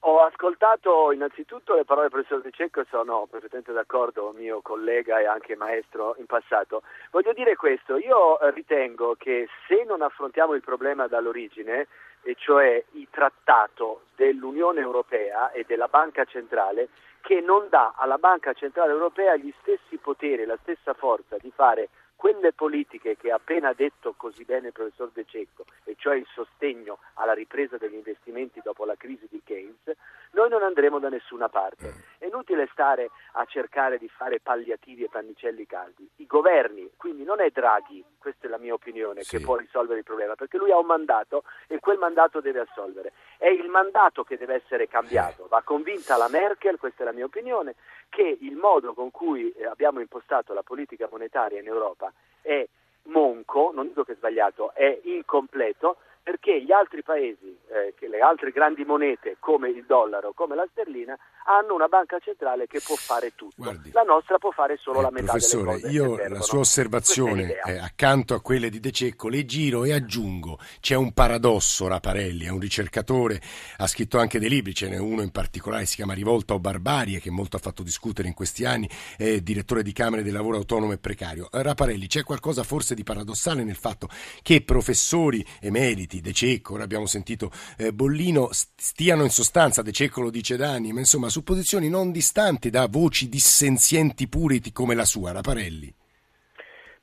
Ho 0.08 0.22
ascoltato 0.22 1.12
innanzitutto 1.12 1.74
le 1.74 1.84
parole 1.84 2.08
del 2.08 2.22
professor 2.22 2.40
De 2.40 2.50
Cecco 2.50 2.80
e 2.80 2.86
sono 2.88 3.26
perfettamente 3.30 3.74
d'accordo, 3.74 4.32
mio 4.34 4.62
collega 4.62 5.20
e 5.20 5.26
anche 5.26 5.54
maestro 5.54 6.14
in 6.16 6.24
passato. 6.24 6.82
Voglio 7.10 7.34
dire 7.34 7.56
questo, 7.56 7.98
io 7.98 8.38
ritengo 8.54 9.16
che 9.18 9.46
se 9.66 9.84
non 9.84 10.00
affrontiamo 10.00 10.54
il 10.54 10.62
problema 10.62 11.08
dall'origine, 11.08 11.88
e 12.22 12.34
cioè 12.38 12.82
il 12.92 13.06
trattato 13.10 14.04
dell'Unione 14.16 14.80
Europea 14.80 15.50
e 15.50 15.64
della 15.68 15.88
Banca 15.88 16.24
Centrale, 16.24 16.88
che 17.20 17.42
non 17.42 17.66
dà 17.68 17.92
alla 17.94 18.16
Banca 18.16 18.54
Centrale 18.54 18.92
Europea 18.92 19.36
gli 19.36 19.52
stessi 19.60 19.98
poteri, 19.98 20.46
la 20.46 20.58
stessa 20.62 20.94
forza 20.94 21.36
di 21.38 21.52
fare 21.54 21.90
quelle 22.18 22.52
politiche 22.52 23.16
che 23.16 23.30
ha 23.30 23.36
appena 23.36 23.72
detto 23.72 24.12
così 24.16 24.44
bene 24.44 24.66
il 24.66 24.72
professor 24.72 25.08
De 25.12 25.24
Cecco, 25.24 25.64
e 25.84 25.94
cioè 25.96 26.16
il 26.16 26.26
sostegno 26.34 26.98
alla 27.14 27.32
ripresa 27.32 27.76
degli 27.76 27.94
investimenti 27.94 28.60
dopo 28.60 28.84
la 28.84 28.96
crisi 28.96 29.28
di 29.30 29.40
Keynes, 29.44 29.96
noi 30.32 30.48
non 30.48 30.64
andremo 30.64 30.98
da 30.98 31.08
nessuna 31.08 31.48
parte. 31.48 31.94
È 32.18 32.26
inutile 32.26 32.68
stare 32.72 33.10
a 33.34 33.44
cercare 33.44 33.98
di 33.98 34.08
fare 34.08 34.40
palliativi 34.40 35.04
e 35.04 35.08
pannicelli 35.08 35.64
caldi. 35.64 36.10
I 36.16 36.26
governi, 36.26 36.90
quindi 36.96 37.22
non 37.22 37.40
è 37.40 37.50
Draghi, 37.50 38.04
questa 38.18 38.48
è 38.48 38.50
la 38.50 38.58
mia 38.58 38.74
opinione, 38.74 39.22
sì. 39.22 39.36
che 39.36 39.44
può 39.44 39.54
risolvere 39.54 40.00
il 40.00 40.04
problema, 40.04 40.34
perché 40.34 40.58
lui 40.58 40.72
ha 40.72 40.78
un 40.78 40.86
mandato 40.86 41.44
e 41.68 41.78
quel 41.78 41.98
mandato 41.98 42.40
deve 42.40 42.60
assolvere. 42.60 43.12
È 43.38 43.46
il 43.46 43.68
mandato 43.68 44.24
che 44.24 44.36
deve 44.36 44.54
essere 44.54 44.88
cambiato. 44.88 45.46
Va 45.46 45.62
convinta 45.62 46.16
la 46.16 46.28
Merkel, 46.28 46.78
questa 46.78 47.02
è 47.02 47.06
la 47.06 47.12
mia 47.12 47.26
opinione, 47.26 47.76
che 48.08 48.38
il 48.40 48.56
modo 48.56 48.92
con 48.92 49.12
cui 49.12 49.52
eh, 49.52 49.66
abbiamo 49.66 50.00
impostato 50.00 50.52
la 50.52 50.62
politica 50.62 51.06
monetaria 51.08 51.60
in 51.60 51.66
Europa 51.66 52.07
è 52.42 52.66
monco, 53.04 53.70
non 53.74 53.88
dico 53.88 54.04
che 54.04 54.12
è 54.12 54.16
sbagliato, 54.16 54.72
è 54.74 55.00
incompleto 55.04 55.98
perché 56.28 56.62
gli 56.62 56.72
altri 56.72 57.02
paesi, 57.02 57.56
eh, 57.70 57.94
le 58.06 58.20
altre 58.20 58.50
grandi 58.50 58.84
monete 58.84 59.38
come 59.38 59.70
il 59.70 59.86
dollaro, 59.86 60.34
come 60.34 60.54
la 60.54 60.68
sterlina, 60.70 61.16
hanno 61.46 61.74
una 61.74 61.86
banca 61.86 62.18
centrale 62.18 62.66
che 62.66 62.82
può 62.84 62.96
fare 62.96 63.32
tutto. 63.34 63.54
Guardi, 63.56 63.90
la 63.92 64.02
nostra 64.02 64.36
può 64.36 64.50
fare 64.50 64.76
solo 64.76 64.98
eh, 64.98 65.02
la 65.02 65.10
metà 65.10 65.30
professore, 65.30 65.80
delle 65.80 65.80
cose. 65.80 65.94
Io 65.94 66.28
la 66.28 66.40
sua 66.42 66.58
osservazione, 66.58 67.58
eh, 67.64 67.78
accanto 67.78 68.34
a 68.34 68.42
quelle 68.42 68.68
di 68.68 68.78
De 68.78 68.90
Cecco, 68.90 69.28
le 69.30 69.46
giro 69.46 69.84
e 69.84 69.94
aggiungo, 69.94 70.58
c'è 70.80 70.96
un 70.96 71.14
paradosso, 71.14 71.88
Raparelli, 71.88 72.44
è 72.44 72.50
un 72.50 72.60
ricercatore, 72.60 73.40
ha 73.78 73.86
scritto 73.86 74.18
anche 74.18 74.38
dei 74.38 74.50
libri, 74.50 74.74
ce 74.74 74.90
n'è 74.90 74.98
uno 74.98 75.22
in 75.22 75.32
particolare, 75.32 75.86
si 75.86 75.96
chiama 75.96 76.12
Rivolta 76.12 76.52
o 76.52 76.58
Barbarie, 76.58 77.20
che 77.20 77.30
molto 77.30 77.56
ha 77.56 77.60
fatto 77.60 77.82
discutere 77.82 78.28
in 78.28 78.34
questi 78.34 78.66
anni, 78.66 78.86
è 79.16 79.40
direttore 79.40 79.82
di 79.82 79.94
Camere 79.94 80.22
del 80.22 80.34
Lavoro 80.34 80.58
Autonomo 80.58 80.92
e 80.92 80.98
Precario. 80.98 81.48
Raparelli, 81.50 82.06
c'è 82.06 82.22
qualcosa 82.22 82.64
forse 82.64 82.94
di 82.94 83.02
paradossale 83.02 83.64
nel 83.64 83.76
fatto 83.76 84.08
che 84.42 84.60
professori 84.60 85.42
emeriti, 85.62 86.17
De 86.20 86.32
Cecco, 86.32 86.74
ora 86.74 86.84
abbiamo 86.84 87.06
sentito 87.06 87.50
eh, 87.78 87.92
Bollino, 87.92 88.48
stiano 88.52 89.22
in 89.22 89.30
sostanza, 89.30 89.82
De 89.82 89.92
Cecco 89.92 90.20
lo 90.20 90.30
dice 90.30 90.56
da 90.56 90.70
anni, 90.70 90.92
ma 90.92 91.00
insomma 91.00 91.28
su 91.28 91.42
posizioni 91.42 91.88
non 91.88 92.12
distanti 92.12 92.70
da 92.70 92.86
voci 92.90 93.28
dissenzienti 93.28 94.28
puriti 94.28 94.72
come 94.72 94.94
la 94.94 95.04
sua, 95.04 95.32
Raparelli. 95.32 95.94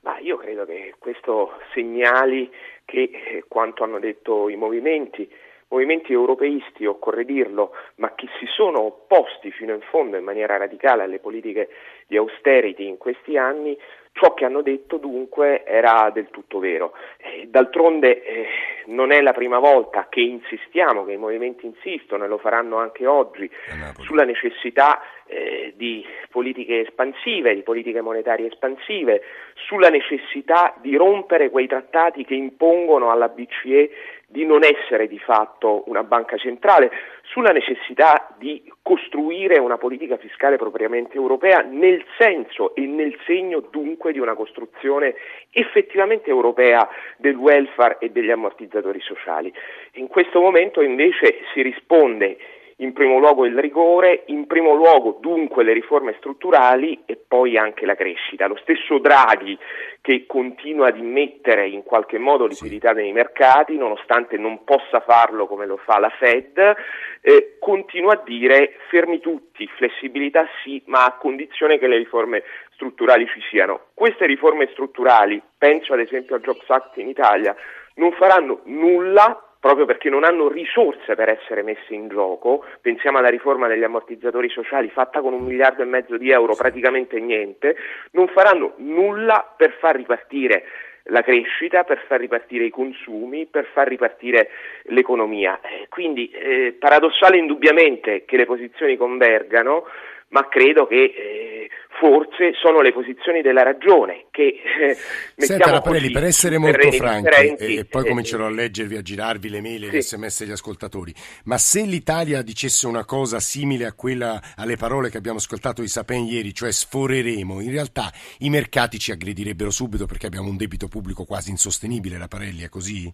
Ma 0.01 0.19
io 0.19 0.37
credo 0.37 0.65
che 0.65 0.93
questo 0.99 1.57
segnali 1.73 2.49
che 2.85 3.09
eh, 3.11 3.43
quanto 3.47 3.83
hanno 3.83 3.99
detto 3.99 4.49
i 4.49 4.55
movimenti, 4.55 5.27
movimenti 5.69 6.13
europeisti, 6.13 6.85
occorre 6.85 7.25
dirlo, 7.25 7.71
ma 7.95 8.13
che 8.13 8.27
si 8.39 8.45
sono 8.45 8.81
opposti 8.81 9.51
fino 9.51 9.73
in 9.73 9.81
fondo 9.81 10.15
in 10.15 10.23
maniera 10.23 10.57
radicale 10.57 11.03
alle 11.03 11.19
politiche 11.19 11.69
di 12.07 12.17
austerity 12.17 12.87
in 12.87 12.97
questi 12.97 13.37
anni, 13.37 13.77
Ciò 14.17 14.33
che 14.33 14.45
hanno 14.45 14.61
detto 14.61 14.95
dunque 14.95 15.65
era 15.65 16.09
del 16.09 16.29
tutto 16.31 16.59
vero. 16.59 16.93
Eh, 17.17 17.47
d'altronde 17.49 18.23
eh, 18.23 18.47
non 18.85 19.11
è 19.11 19.19
la 19.19 19.33
prima 19.33 19.59
volta 19.59 20.07
che 20.09 20.21
insistiamo, 20.21 21.03
che 21.03 21.11
i 21.11 21.17
movimenti 21.17 21.65
insistono 21.65 22.23
e 22.23 22.27
lo 22.29 22.37
faranno 22.37 22.77
anche 22.77 23.05
oggi, 23.05 23.51
sulla 23.99 24.23
necessità 24.23 25.01
eh, 25.25 25.73
di 25.75 26.05
politiche 26.29 26.79
espansive, 26.79 27.55
di 27.55 27.61
politiche 27.61 27.99
monetarie 27.99 28.47
espansive, 28.47 29.21
sulla 29.55 29.89
necessità 29.89 30.73
di 30.79 30.95
rompere 30.95 31.49
quei 31.49 31.67
trattati 31.67 32.23
che 32.23 32.35
impongono 32.35 33.11
alla 33.11 33.27
BCE 33.27 33.89
di 34.35 34.45
non 34.45 34.65
essere 34.65 35.07
di 35.07 35.17
fatto 35.17 35.83
una 35.85 36.03
banca 36.03 36.35
centrale, 36.35 36.91
sulla 37.21 37.51
necessità 37.51 38.35
di 38.37 38.69
costruire 38.81 39.59
una 39.59 39.77
politica 39.77 40.17
fiscale 40.17 40.57
propriamente 40.57 41.15
europea 41.15 41.61
nel 41.61 42.03
senso 42.17 42.75
e 42.75 42.81
nel 42.81 43.17
segno 43.25 43.61
dunque 43.71 44.11
di 44.11 44.19
una 44.19 44.33
costruzione 44.33 45.15
effettivamente 45.51 46.29
europea 46.29 46.85
del 47.15 47.37
welfare 47.37 47.95
e 47.99 48.09
degli 48.09 48.29
ammortizzatori 48.29 48.99
sociali. 48.99 49.53
In 49.93 50.07
questo 50.07 50.41
momento 50.41 50.81
invece 50.81 51.37
si 51.53 51.61
risponde 51.61 52.37
in 52.77 52.91
primo 52.91 53.19
luogo 53.19 53.45
il 53.45 53.57
rigore, 53.57 54.23
in 54.27 54.47
primo 54.47 54.73
luogo 54.73 55.17
dunque 55.21 55.63
le 55.63 55.71
riforme 55.71 56.15
strutturali 56.17 57.03
e 57.05 57.15
poi 57.15 57.57
anche 57.57 57.85
la 57.85 57.95
crescita. 57.95 58.47
Lo 58.47 58.57
stesso 58.57 58.97
Draghi 58.97 59.57
che 60.01 60.25
continua 60.25 60.89
ad 60.89 60.97
immettere 60.97 61.67
in 61.67 61.83
qualche 61.83 62.17
modo 62.17 62.45
liquidità 62.45 62.91
nei 62.91 63.13
mercati, 63.13 63.77
nonostante 63.77 64.37
non 64.37 64.63
possa 64.65 64.99
farlo 64.99 65.47
come 65.47 65.65
lo 65.65 65.77
fa 65.77 65.99
la 65.99 66.09
Fed, 66.09 66.75
eh, 67.21 67.55
continua 67.59 68.13
a 68.13 68.21
dire 68.23 68.75
fermi 68.89 69.19
tutti, 69.19 69.65
flessibilità 69.77 70.45
sì, 70.63 70.81
ma 70.87 71.05
a 71.05 71.17
condizione 71.17 71.79
che 71.79 71.87
le 71.87 71.97
riforme 71.97 72.43
strutturali 72.73 73.25
ci 73.27 73.39
siano. 73.49 73.85
Queste 73.93 74.25
riforme 74.25 74.67
strutturali, 74.73 75.41
penso 75.57 75.93
ad 75.93 75.99
esempio 76.01 76.35
al 76.35 76.41
Jobs 76.41 76.69
Act 76.69 76.97
in 76.97 77.07
Italia, 77.07 77.55
non 77.95 78.11
faranno 78.11 78.61
nulla 78.65 79.54
proprio 79.65 79.85
perché 79.87 80.11
non 80.11 80.23
hanno 80.23 80.47
risorse 80.47 81.15
per 81.15 81.27
essere 81.27 81.63
messe 81.63 81.95
in 81.95 82.07
gioco. 82.07 82.63
Pensiamo 82.81 83.17
alla 83.17 83.29
riforma 83.29 83.67
degli 83.67 83.81
ammortizzatori 83.81 84.47
sociali 84.47 84.91
fatta 84.91 85.21
con 85.21 85.33
un 85.33 85.43
miliardo 85.43 85.81
e 85.81 85.85
mezzo 85.85 86.17
di 86.17 86.29
euro, 86.29 86.53
praticamente 86.53 87.19
niente, 87.19 87.75
non 88.11 88.27
faranno 88.27 88.73
nulla 88.75 89.55
per 89.57 89.75
far 89.79 89.95
ripartire 89.95 90.65
la 91.05 91.23
crescita, 91.23 91.83
per 91.83 92.03
far 92.05 92.19
ripartire 92.19 92.65
i 92.65 92.69
consumi, 92.69 93.47
per 93.47 93.65
far 93.73 93.87
ripartire 93.87 94.49
l'economia. 94.83 95.59
Eh, 95.61 95.87
quindi 95.89 96.29
eh, 96.29 96.75
paradossale 96.77 97.37
indubbiamente 97.37 98.23
che 98.23 98.37
le 98.37 98.45
posizioni 98.45 98.95
convergano, 98.97 99.85
ma 100.29 100.47
credo 100.47 100.87
che 100.87 101.03
eh, 101.03 101.69
forse 101.99 102.51
sono 102.61 102.81
le 102.81 102.91
posizioni 102.91 103.41
della 103.41 103.63
ragione 103.63 104.25
che 104.31 104.59
eh, 104.79 104.95
Senta 105.37 105.71
Rapparelli, 105.71 106.11
per 106.11 106.23
essere 106.23 106.57
molto 106.57 106.91
franchi 106.91 107.55
e, 107.57 107.75
e, 107.77 107.85
poi 107.85 108.05
comincerò 108.05 108.45
a 108.45 108.49
leggervi, 108.49 108.97
a 108.97 109.01
girarvi 109.01 109.49
le 109.49 109.61
mail 109.61 109.85
e 109.85 109.89
sì. 109.89 109.95
gli 109.95 110.01
sms 110.01 110.39
degli 110.41 110.51
ascoltatori, 110.51 111.13
ma 111.45 111.57
se 111.57 111.83
l'Italia 111.83 112.41
dicesse 112.41 112.87
una 112.87 113.05
cosa 113.05 113.39
simile 113.39 113.85
a 113.85 113.93
quella 113.93 114.41
alle 114.55 114.75
parole 114.75 115.09
che 115.09 115.17
abbiamo 115.17 115.37
ascoltato 115.37 115.81
di 115.81 115.87
Sapin 115.87 116.25
ieri, 116.25 116.53
cioè 116.53 116.71
sforeremo, 116.71 117.61
in 117.61 117.71
realtà 117.71 118.11
i 118.39 118.49
mercati 118.49 118.99
ci 118.99 119.11
aggredirebbero 119.11 119.69
subito 119.69 120.05
perché 120.05 120.27
abbiamo 120.27 120.49
un 120.49 120.57
debito 120.57 120.87
pubblico 120.87 121.23
quasi 121.23 121.51
insostenibile, 121.51 122.17
Rapparelli, 122.17 122.63
è 122.63 122.69
così? 122.69 123.13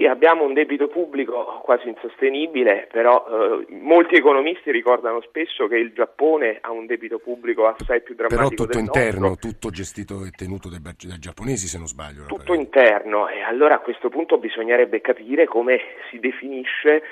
Sì, 0.00 0.06
abbiamo 0.06 0.44
un 0.44 0.54
debito 0.54 0.88
pubblico 0.88 1.60
quasi 1.62 1.88
insostenibile, 1.88 2.88
però 2.90 3.26
eh, 3.28 3.66
molti 3.74 4.14
economisti 4.14 4.70
ricordano 4.70 5.20
spesso 5.20 5.66
che 5.66 5.76
il 5.76 5.92
Giappone 5.92 6.56
ha 6.62 6.70
un 6.72 6.86
debito 6.86 7.18
pubblico 7.18 7.66
assai 7.66 8.00
più 8.00 8.14
drammatico 8.14 8.64
Però 8.64 8.64
tutto 8.64 8.78
interno, 8.78 9.36
tutto 9.36 9.68
gestito 9.68 10.24
e 10.24 10.30
tenuto 10.30 10.70
dai, 10.70 10.80
dai 10.80 11.18
giapponesi 11.18 11.66
se 11.66 11.76
non 11.76 11.86
sbaglio. 11.86 12.24
Tutto 12.24 12.54
interno 12.54 13.28
e 13.28 13.42
allora 13.42 13.74
a 13.74 13.80
questo 13.80 14.08
punto 14.08 14.38
bisognerebbe 14.38 15.02
capire 15.02 15.44
come 15.44 15.78
si 16.08 16.18
definisce 16.18 17.02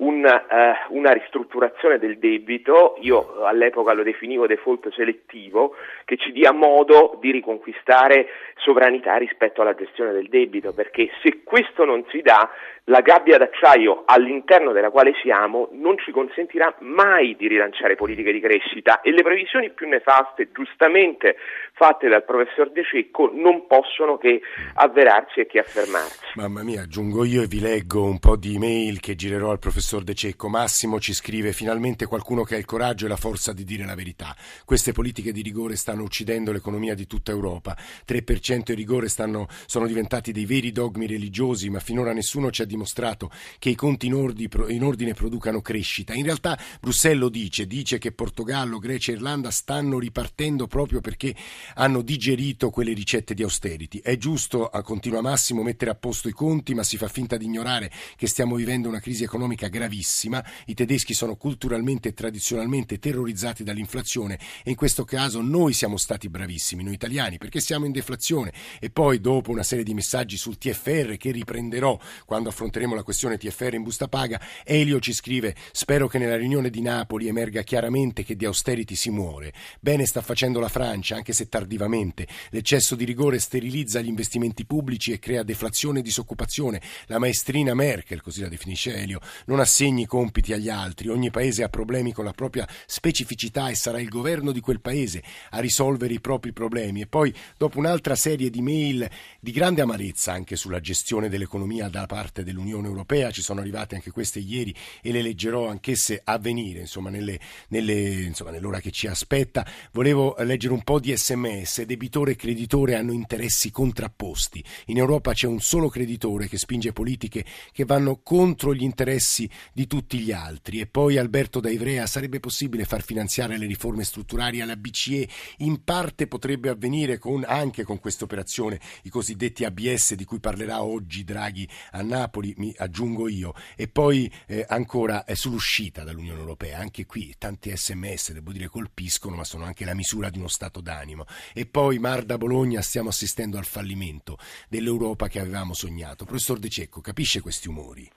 un, 0.00 0.24
uh, 0.24 0.96
una 0.96 1.12
ristrutturazione 1.12 1.98
del 1.98 2.18
debito, 2.18 2.96
io 3.00 3.42
all'epoca 3.44 3.92
lo 3.92 4.02
definivo 4.02 4.46
default 4.46 4.92
selettivo, 4.92 5.74
che 6.04 6.16
ci 6.16 6.32
dia 6.32 6.52
modo 6.52 7.18
di 7.20 7.30
riconquistare 7.30 8.28
sovranità 8.56 9.16
rispetto 9.16 9.62
alla 9.62 9.74
gestione 9.74 10.12
del 10.12 10.28
debito, 10.28 10.72
perché 10.72 11.10
se 11.22 11.42
questo 11.44 11.84
non 11.84 12.04
si 12.10 12.20
dà, 12.22 12.50
la 12.84 13.00
gabbia 13.00 13.38
d'acciaio 13.38 14.02
all'interno 14.06 14.72
della 14.72 14.90
quale 14.90 15.12
siamo 15.22 15.68
non 15.72 15.96
ci 15.98 16.10
consentirà 16.10 16.74
mai 16.80 17.36
di 17.36 17.46
rilanciare 17.46 17.94
politiche 17.94 18.32
di 18.32 18.40
crescita 18.40 19.00
e 19.00 19.12
le 19.12 19.22
previsioni 19.22 19.70
più 19.70 19.86
nefaste, 19.86 20.50
giustamente 20.52 21.36
fatte 21.74 22.08
dal 22.08 22.24
professor 22.24 22.70
De 22.70 22.82
Cecco, 22.84 23.30
non 23.32 23.66
possono 23.66 24.16
che 24.16 24.40
avverarsi 24.74 25.40
e 25.40 25.46
che 25.46 25.58
affermarsi. 25.60 26.32
Mamma 26.34 26.62
mia, 26.62 26.82
aggiungo 26.82 27.24
io 27.24 27.42
e 27.42 27.46
vi 27.46 27.60
leggo 27.60 28.02
un 28.04 28.18
po' 28.18 28.36
di 28.36 28.56
email 28.56 28.98
che 28.98 29.14
girerò 29.14 29.50
al 29.50 29.58
professor 29.58 29.89
De 29.98 30.14
Cecco. 30.14 30.48
Massimo 30.48 31.00
ci 31.00 31.12
scrive 31.12 31.52
finalmente 31.52 32.06
qualcuno 32.06 32.44
che 32.44 32.54
ha 32.54 32.58
il 32.58 32.64
coraggio 32.64 33.06
e 33.06 33.08
la 33.08 33.16
forza 33.16 33.52
di 33.52 33.64
dire 33.64 33.84
la 33.84 33.96
verità. 33.96 34.36
Queste 34.64 34.92
politiche 34.92 35.32
di 35.32 35.42
rigore 35.42 35.74
stanno 35.74 36.04
uccidendo 36.04 36.52
l'economia 36.52 36.94
di 36.94 37.08
tutta 37.08 37.32
Europa. 37.32 37.76
3% 38.06 38.70
e 38.70 38.74
rigore 38.74 39.08
stanno, 39.08 39.48
sono 39.66 39.88
diventati 39.88 40.30
dei 40.30 40.46
veri 40.46 40.70
dogmi 40.70 41.08
religiosi, 41.08 41.68
ma 41.70 41.80
finora 41.80 42.12
nessuno 42.12 42.52
ci 42.52 42.62
ha 42.62 42.64
dimostrato 42.64 43.32
che 43.58 43.70
i 43.70 43.74
conti 43.74 44.06
in, 44.06 44.14
ordi, 44.14 44.48
in 44.68 44.84
ordine 44.84 45.14
producano 45.14 45.60
crescita. 45.60 46.14
In 46.14 46.24
realtà 46.24 46.56
Bruxelles 46.80 47.18
lo 47.18 47.28
dice, 47.28 47.66
dice 47.66 47.98
che 47.98 48.12
Portogallo, 48.12 48.78
Grecia 48.78 49.10
e 49.10 49.16
Irlanda 49.16 49.50
stanno 49.50 49.98
ripartendo 49.98 50.68
proprio 50.68 51.00
perché 51.00 51.34
hanno 51.74 52.02
digerito 52.02 52.70
quelle 52.70 52.92
ricette 52.92 53.34
di 53.34 53.42
austerity. 53.42 54.00
È 54.00 54.16
giusto, 54.16 54.70
continua 54.84 55.20
Massimo, 55.20 55.62
mettere 55.62 55.90
a 55.90 55.94
posto 55.96 56.28
i 56.28 56.32
conti, 56.32 56.74
ma 56.74 56.84
si 56.84 56.96
fa 56.96 57.08
finta 57.08 57.36
di 57.36 57.46
ignorare 57.46 57.90
che 58.16 58.26
stiamo 58.26 58.54
vivendo 58.54 58.88
una 58.88 59.00
crisi 59.00 59.24
economica 59.24 59.68
gravissima. 59.80 60.44
I 60.66 60.74
tedeschi 60.74 61.14
sono 61.14 61.36
culturalmente 61.36 62.10
e 62.10 62.12
tradizionalmente 62.12 62.98
terrorizzati 62.98 63.64
dall'inflazione 63.64 64.38
e 64.62 64.70
in 64.70 64.76
questo 64.76 65.04
caso 65.04 65.40
noi 65.40 65.72
siamo 65.72 65.96
stati 65.96 66.28
bravissimi, 66.28 66.84
noi 66.84 66.92
italiani, 66.94 67.38
perché 67.38 67.60
siamo 67.60 67.86
in 67.86 67.92
deflazione. 67.92 68.52
E 68.78 68.90
poi, 68.90 69.20
dopo 69.20 69.50
una 69.50 69.62
serie 69.62 69.84
di 69.84 69.94
messaggi 69.94 70.36
sul 70.36 70.58
TFR 70.58 71.16
che 71.16 71.30
riprenderò 71.30 71.98
quando 72.26 72.50
affronteremo 72.50 72.94
la 72.94 73.02
questione 73.02 73.38
TFR 73.38 73.74
in 73.74 73.82
busta 73.82 74.08
paga, 74.08 74.38
Elio 74.64 75.00
ci 75.00 75.14
scrive: 75.14 75.56
Spero 75.72 76.08
che 76.08 76.18
nella 76.18 76.36
riunione 76.36 76.68
di 76.68 76.82
Napoli 76.82 77.28
emerga 77.28 77.62
chiaramente 77.62 78.22
che 78.22 78.36
di 78.36 78.44
austerity 78.44 78.94
si 78.94 79.08
muore. 79.08 79.54
Bene 79.80 80.04
sta 80.04 80.20
facendo 80.20 80.60
la 80.60 80.68
Francia, 80.68 81.16
anche 81.16 81.32
se 81.32 81.48
tardivamente. 81.48 82.26
L'eccesso 82.50 82.94
di 82.94 83.04
rigore 83.04 83.38
sterilizza 83.38 84.00
gli 84.00 84.08
investimenti 84.08 84.66
pubblici 84.66 85.12
e 85.12 85.18
crea 85.18 85.42
deflazione 85.42 86.00
e 86.00 86.02
disoccupazione. 86.02 86.82
La 87.06 87.18
maestrina 87.18 87.72
Merkel, 87.74 88.20
così 88.20 88.42
la 88.42 88.48
definisce 88.48 88.94
Elio, 88.94 89.20
non 89.46 89.59
assegni 89.60 90.06
compiti 90.06 90.52
agli 90.52 90.68
altri. 90.68 91.08
Ogni 91.08 91.30
paese 91.30 91.62
ha 91.62 91.68
problemi 91.68 92.12
con 92.12 92.24
la 92.24 92.32
propria 92.32 92.68
specificità 92.86 93.68
e 93.68 93.74
sarà 93.74 94.00
il 94.00 94.08
governo 94.08 94.52
di 94.52 94.60
quel 94.60 94.80
paese 94.80 95.22
a 95.50 95.60
risolvere 95.60 96.14
i 96.14 96.20
propri 96.20 96.52
problemi. 96.52 97.02
E 97.02 97.06
poi, 97.06 97.34
dopo 97.56 97.78
un'altra 97.78 98.14
serie 98.14 98.50
di 98.50 98.60
mail 98.62 99.08
di 99.40 99.52
grande 99.52 99.82
amarezza 99.82 100.32
anche 100.32 100.56
sulla 100.56 100.80
gestione 100.80 101.28
dell'economia 101.28 101.88
da 101.88 102.06
parte 102.06 102.44
dell'Unione 102.44 102.86
Europea, 102.86 103.30
ci 103.30 103.42
sono 103.42 103.60
arrivate 103.60 103.94
anche 103.94 104.10
queste 104.10 104.38
ieri 104.38 104.74
e 105.02 105.12
le 105.12 105.22
leggerò 105.22 105.68
anch'esse 105.68 106.20
a 106.24 106.38
venire, 106.38 106.80
insomma, 106.80 107.10
nelle, 107.10 107.38
nelle, 107.68 108.22
insomma, 108.22 108.50
nell'ora 108.50 108.80
che 108.80 108.90
ci 108.90 109.06
aspetta. 109.06 109.66
Volevo 109.92 110.36
leggere 110.38 110.74
un 110.74 110.82
po' 110.82 111.00
di 111.00 111.16
sms. 111.16 111.82
Debitore 111.82 112.32
e 112.32 112.36
creditore 112.36 112.94
hanno 112.94 113.12
interessi 113.12 113.70
contrapposti. 113.70 114.62
In 114.86 114.98
Europa 114.98 115.32
c'è 115.32 115.46
un 115.46 115.60
solo 115.60 115.88
creditore 115.88 116.48
che 116.48 116.58
spinge 116.58 116.92
politiche 116.92 117.44
che 117.72 117.84
vanno 117.84 118.20
contro 118.22 118.74
gli 118.74 118.82
interessi 118.82 119.49
di 119.72 119.86
tutti 119.86 120.18
gli 120.18 120.32
altri. 120.32 120.80
E 120.80 120.86
poi 120.86 121.18
Alberto 121.18 121.60
da 121.60 121.70
Ivrea, 121.70 122.06
sarebbe 122.06 122.40
possibile 122.40 122.84
far 122.84 123.02
finanziare 123.02 123.58
le 123.58 123.66
riforme 123.66 124.04
strutturali 124.04 124.60
alla 124.60 124.76
BCE? 124.76 125.28
In 125.58 125.84
parte 125.84 126.26
potrebbe 126.26 126.68
avvenire 126.68 127.18
con, 127.18 127.44
anche 127.46 127.84
con 127.84 127.98
questa 127.98 128.24
operazione, 128.24 128.80
i 129.02 129.08
cosiddetti 129.08 129.64
ABS 129.64 130.14
di 130.14 130.24
cui 130.24 130.40
parlerà 130.40 130.82
oggi 130.82 131.24
Draghi 131.24 131.68
a 131.92 132.02
Napoli, 132.02 132.54
mi 132.56 132.74
aggiungo 132.76 133.28
io. 133.28 133.54
E 133.76 133.88
poi 133.88 134.30
eh, 134.46 134.64
ancora 134.68 135.24
eh, 135.24 135.34
sull'uscita 135.34 136.02
dall'Unione 136.02 136.40
Europea. 136.40 136.78
Anche 136.78 137.06
qui 137.06 137.34
tanti 137.38 137.74
sms, 137.74 138.32
devo 138.32 138.52
dire, 138.52 138.68
colpiscono, 138.68 139.36
ma 139.36 139.44
sono 139.44 139.64
anche 139.64 139.84
la 139.84 139.94
misura 139.94 140.30
di 140.30 140.38
uno 140.38 140.48
stato 140.48 140.80
d'animo. 140.80 141.24
E 141.52 141.66
poi 141.66 141.98
Marda 141.98 142.38
Bologna 142.38 142.80
stiamo 142.82 143.08
assistendo 143.08 143.58
al 143.58 143.64
fallimento 143.64 144.38
dell'Europa 144.68 145.28
che 145.28 145.40
avevamo 145.40 145.74
sognato. 145.74 146.24
Professor 146.24 146.58
De 146.58 146.68
Cecco, 146.68 147.00
capisce 147.00 147.40
questi 147.40 147.68
umori? 147.68 148.10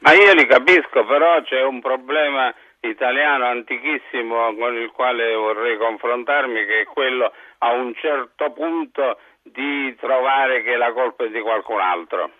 Ma 0.00 0.12
io 0.12 0.32
li 0.34 0.46
capisco, 0.46 1.04
però 1.04 1.42
c'è 1.42 1.62
un 1.62 1.80
problema 1.80 2.54
italiano 2.80 3.46
antichissimo 3.46 4.54
con 4.54 4.76
il 4.76 4.90
quale 4.92 5.34
vorrei 5.34 5.76
confrontarmi, 5.76 6.64
che 6.64 6.80
è 6.82 6.84
quello 6.84 7.32
a 7.58 7.72
un 7.72 7.94
certo 7.94 8.50
punto 8.52 9.18
di 9.42 9.94
trovare 9.96 10.62
che 10.62 10.76
la 10.76 10.92
colpa 10.92 11.24
è 11.24 11.30
di 11.30 11.40
qualcun 11.40 11.80
altro 11.80 12.30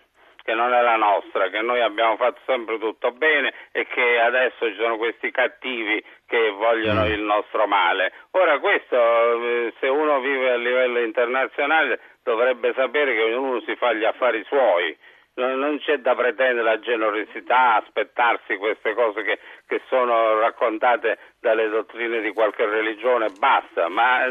che 0.48 0.54
non 0.54 0.72
è 0.72 0.80
la 0.80 0.96
nostra, 0.96 1.50
che 1.50 1.60
noi 1.60 1.82
abbiamo 1.82 2.16
fatto 2.16 2.40
sempre 2.46 2.78
tutto 2.78 3.12
bene 3.12 3.52
e 3.70 3.86
che 3.86 4.18
adesso 4.18 4.66
ci 4.66 4.76
sono 4.78 4.96
questi 4.96 5.30
cattivi 5.30 6.02
che 6.26 6.48
vogliono 6.52 7.02
mm. 7.02 7.10
il 7.12 7.20
nostro 7.20 7.66
male. 7.66 8.14
Ora 8.30 8.58
questo, 8.58 8.96
eh, 8.96 9.74
se 9.78 9.88
uno 9.88 10.20
vive 10.20 10.52
a 10.52 10.56
livello 10.56 11.00
internazionale, 11.00 12.00
dovrebbe 12.22 12.72
sapere 12.74 13.14
che 13.14 13.24
ognuno 13.24 13.60
si 13.60 13.76
fa 13.76 13.92
gli 13.92 14.04
affari 14.04 14.42
suoi 14.44 14.96
non 15.46 15.78
c'è 15.78 15.98
da 15.98 16.14
pretendere 16.14 16.62
la 16.62 16.78
generosità, 16.80 17.76
aspettarsi 17.76 18.56
queste 18.56 18.94
cose 18.94 19.22
che, 19.22 19.38
che, 19.66 19.80
sono 19.88 20.38
raccontate 20.40 21.18
dalle 21.40 21.68
dottrine 21.68 22.20
di 22.20 22.32
qualche 22.32 22.66
religione, 22.66 23.28
basta, 23.38 23.88
ma 23.88 24.22
a 24.22 24.26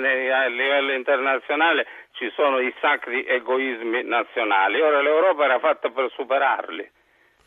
livello 0.48 0.94
internazionale 0.94 1.88
ci 2.12 2.30
sono 2.36 2.60
i 2.60 2.74
sacri 2.80 3.26
egoismi 3.26 4.04
nazionali. 4.04 4.82
Ora 4.82 5.02
l'Europa 5.02 5.46
era 5.46 5.60
fatta 5.60 5.90
per 5.90 6.12
superarli 6.12 6.92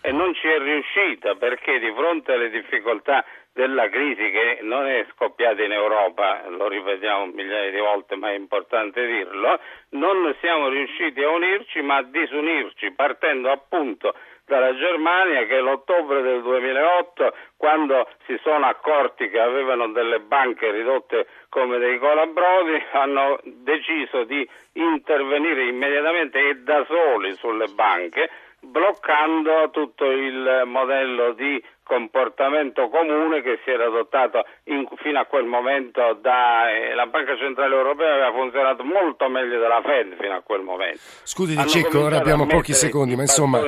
e 0.02 0.12
non 0.12 0.32
ci 0.34 0.48
è 0.48 0.58
riuscita 0.58 1.34
perché 1.34 1.78
di 1.78 1.92
fronte 1.92 2.32
alle 2.32 2.50
difficoltà 2.50 3.24
della 3.52 3.88
crisi 3.88 4.30
che 4.30 4.58
non 4.62 4.86
è 4.86 5.04
scoppiata 5.12 5.62
in 5.62 5.72
Europa, 5.72 6.48
lo 6.48 6.68
ripetiamo 6.68 7.26
migliaia 7.26 7.70
di 7.70 7.78
volte 7.78 8.16
ma 8.16 8.30
è 8.30 8.34
importante 8.34 9.04
dirlo, 9.06 9.58
non 9.90 10.34
siamo 10.40 10.68
riusciti 10.68 11.22
a 11.22 11.30
unirci 11.30 11.82
ma 11.82 11.96
a 11.96 12.02
disunirci 12.02 12.92
partendo 12.92 13.50
appunto 13.50 14.14
dalla 14.50 14.74
Germania 14.74 15.46
che 15.46 15.60
l'ottobre 15.60 16.22
del 16.22 16.42
2008 16.42 17.34
quando 17.56 18.08
si 18.26 18.36
sono 18.42 18.66
accorti 18.66 19.30
che 19.30 19.38
avevano 19.38 19.88
delle 19.92 20.18
banche 20.18 20.72
ridotte 20.72 21.26
come 21.48 21.78
dei 21.78 21.98
colabrodi 21.98 22.82
hanno 22.90 23.38
deciso 23.44 24.24
di 24.24 24.46
intervenire 24.72 25.66
immediatamente 25.66 26.48
e 26.48 26.54
da 26.56 26.84
soli 26.86 27.32
sulle 27.36 27.68
banche 27.68 28.28
bloccando 28.60 29.70
tutto 29.70 30.10
il 30.10 30.62
modello 30.66 31.32
di 31.32 31.62
comportamento 31.90 32.88
comune 32.88 33.42
che 33.42 33.58
si 33.64 33.70
era 33.70 33.86
adottato 33.86 34.44
in, 34.66 34.86
fino 35.02 35.18
a 35.18 35.24
quel 35.24 35.44
momento 35.44 36.16
da 36.22 36.70
eh, 36.70 36.94
la 36.94 37.06
Banca 37.06 37.36
Centrale 37.36 37.74
Europea 37.74 38.12
aveva 38.14 38.30
funzionato 38.30 38.84
molto 38.84 39.28
meglio 39.28 39.58
della 39.58 39.82
Fed 39.82 40.14
fino 40.20 40.36
a 40.36 40.40
quel 40.40 40.62
momento. 40.62 41.00
Scusi 41.24 41.56
Di 41.56 41.66
Cecco, 41.66 42.04
ora 42.04 42.18
abbiamo 42.18 42.46
pochi 42.46 42.74
secondi, 42.74 43.16
ma 43.16 43.22
insomma 43.22 43.60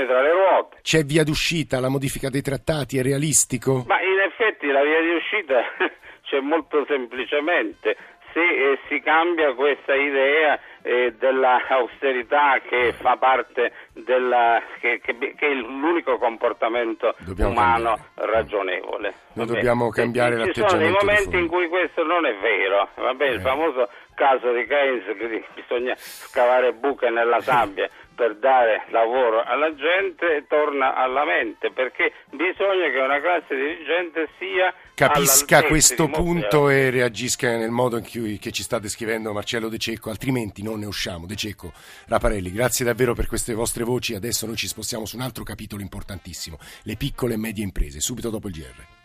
c'è 0.83 1.03
via 1.03 1.25
d'uscita, 1.25 1.81
la 1.81 1.89
modifica 1.89 2.29
dei 2.29 2.43
trattati 2.43 2.97
è 2.99 3.03
realistico? 3.03 3.83
Ma 3.89 4.01
in 4.01 4.21
effetti 4.21 4.69
la 4.69 4.85
via 4.85 5.01
di 5.01 5.15
uscita 5.17 5.63
c'è 6.23 6.39
molto 6.39 6.85
semplicemente 6.87 7.97
se 8.33 8.41
eh, 8.41 8.79
si 8.89 9.01
cambia 9.01 9.53
questa 9.55 9.95
idea 9.95 10.59
eh, 10.83 11.15
dell'austerità 11.19 12.61
che 12.67 12.93
fa 12.93 13.17
parte 13.17 13.73
della, 13.93 14.61
che, 14.81 15.01
che, 15.03 15.17
che 15.17 15.47
è 15.47 15.55
l'unico 15.55 16.19
comportamento 16.19 17.15
dobbiamo 17.19 17.51
umano 17.51 17.97
cambiare. 18.15 18.33
ragionevole. 18.33 19.15
Noi 19.35 19.47
dobbiamo 19.47 19.89
cambiare 19.91 20.33
ci 20.33 20.39
l'atteggiamento. 20.39 20.77
Ci 20.77 20.83
sono 20.83 20.83
dei 20.83 21.07
momenti 21.07 21.39
in 21.39 21.49
cui 21.49 21.69
questo 21.69 22.03
non 22.05 22.27
è 22.27 22.35
vero, 22.37 22.89
Vabbè, 22.97 23.25
eh. 23.25 23.33
il 23.33 23.41
famoso 23.41 23.89
caso 24.15 24.53
di 24.53 24.67
Keynes 24.67 25.05
che 25.17 25.45
bisogna 25.55 25.95
scavare 25.97 26.73
buche 26.73 27.09
nella 27.11 27.41
sabbia 27.41 27.89
per 28.15 28.37
dare 28.37 28.85
lavoro 28.91 29.43
alla 29.43 29.75
gente 29.75 30.45
torna 30.49 30.95
alla 30.95 31.25
mente 31.25 31.71
perché 31.73 32.13
bisogna 32.31 32.91
che 32.91 32.99
una 32.99 33.21
classe 33.21 33.55
dirigente 33.55 34.29
sia 34.39 34.73
capisca 34.95 35.63
questo 35.65 36.09
punto 36.09 36.69
e 36.69 36.91
reagisca 36.91 37.57
nel 37.57 37.71
modo 37.71 37.97
in 37.97 38.09
cui 38.09 38.39
ci 38.41 38.63
sta 38.63 38.79
descrivendo 38.79 39.33
Marcello 39.33 39.69
De 39.69 39.79
Cecco, 39.79 40.11
altrimenti 40.11 40.63
non 40.63 40.79
ne 40.79 40.87
usciamo. 40.87 41.27
De 41.27 41.37
Cecco, 41.37 41.73
Raparelli, 42.07 42.53
grazie 42.53 42.85
davvero 42.85 43.15
per 43.15 43.27
queste 43.27 43.55
vostre 43.55 43.85
voci. 43.85 44.15
Adesso 44.15 44.47
noi 44.47 44.57
ci 44.57 44.67
spostiamo 44.67 45.05
su 45.05 45.17
un 45.17 45.23
altro 45.23 45.45
capitolo 45.45 45.83
importantissimo, 45.83 46.59
le 46.83 46.97
piccole 46.97 47.35
e 47.35 47.39
medie 47.39 47.65
imprese, 47.65 48.01
subito 48.01 48.31
dopo 48.31 48.49
il 48.49 48.55
GR. 48.55 49.02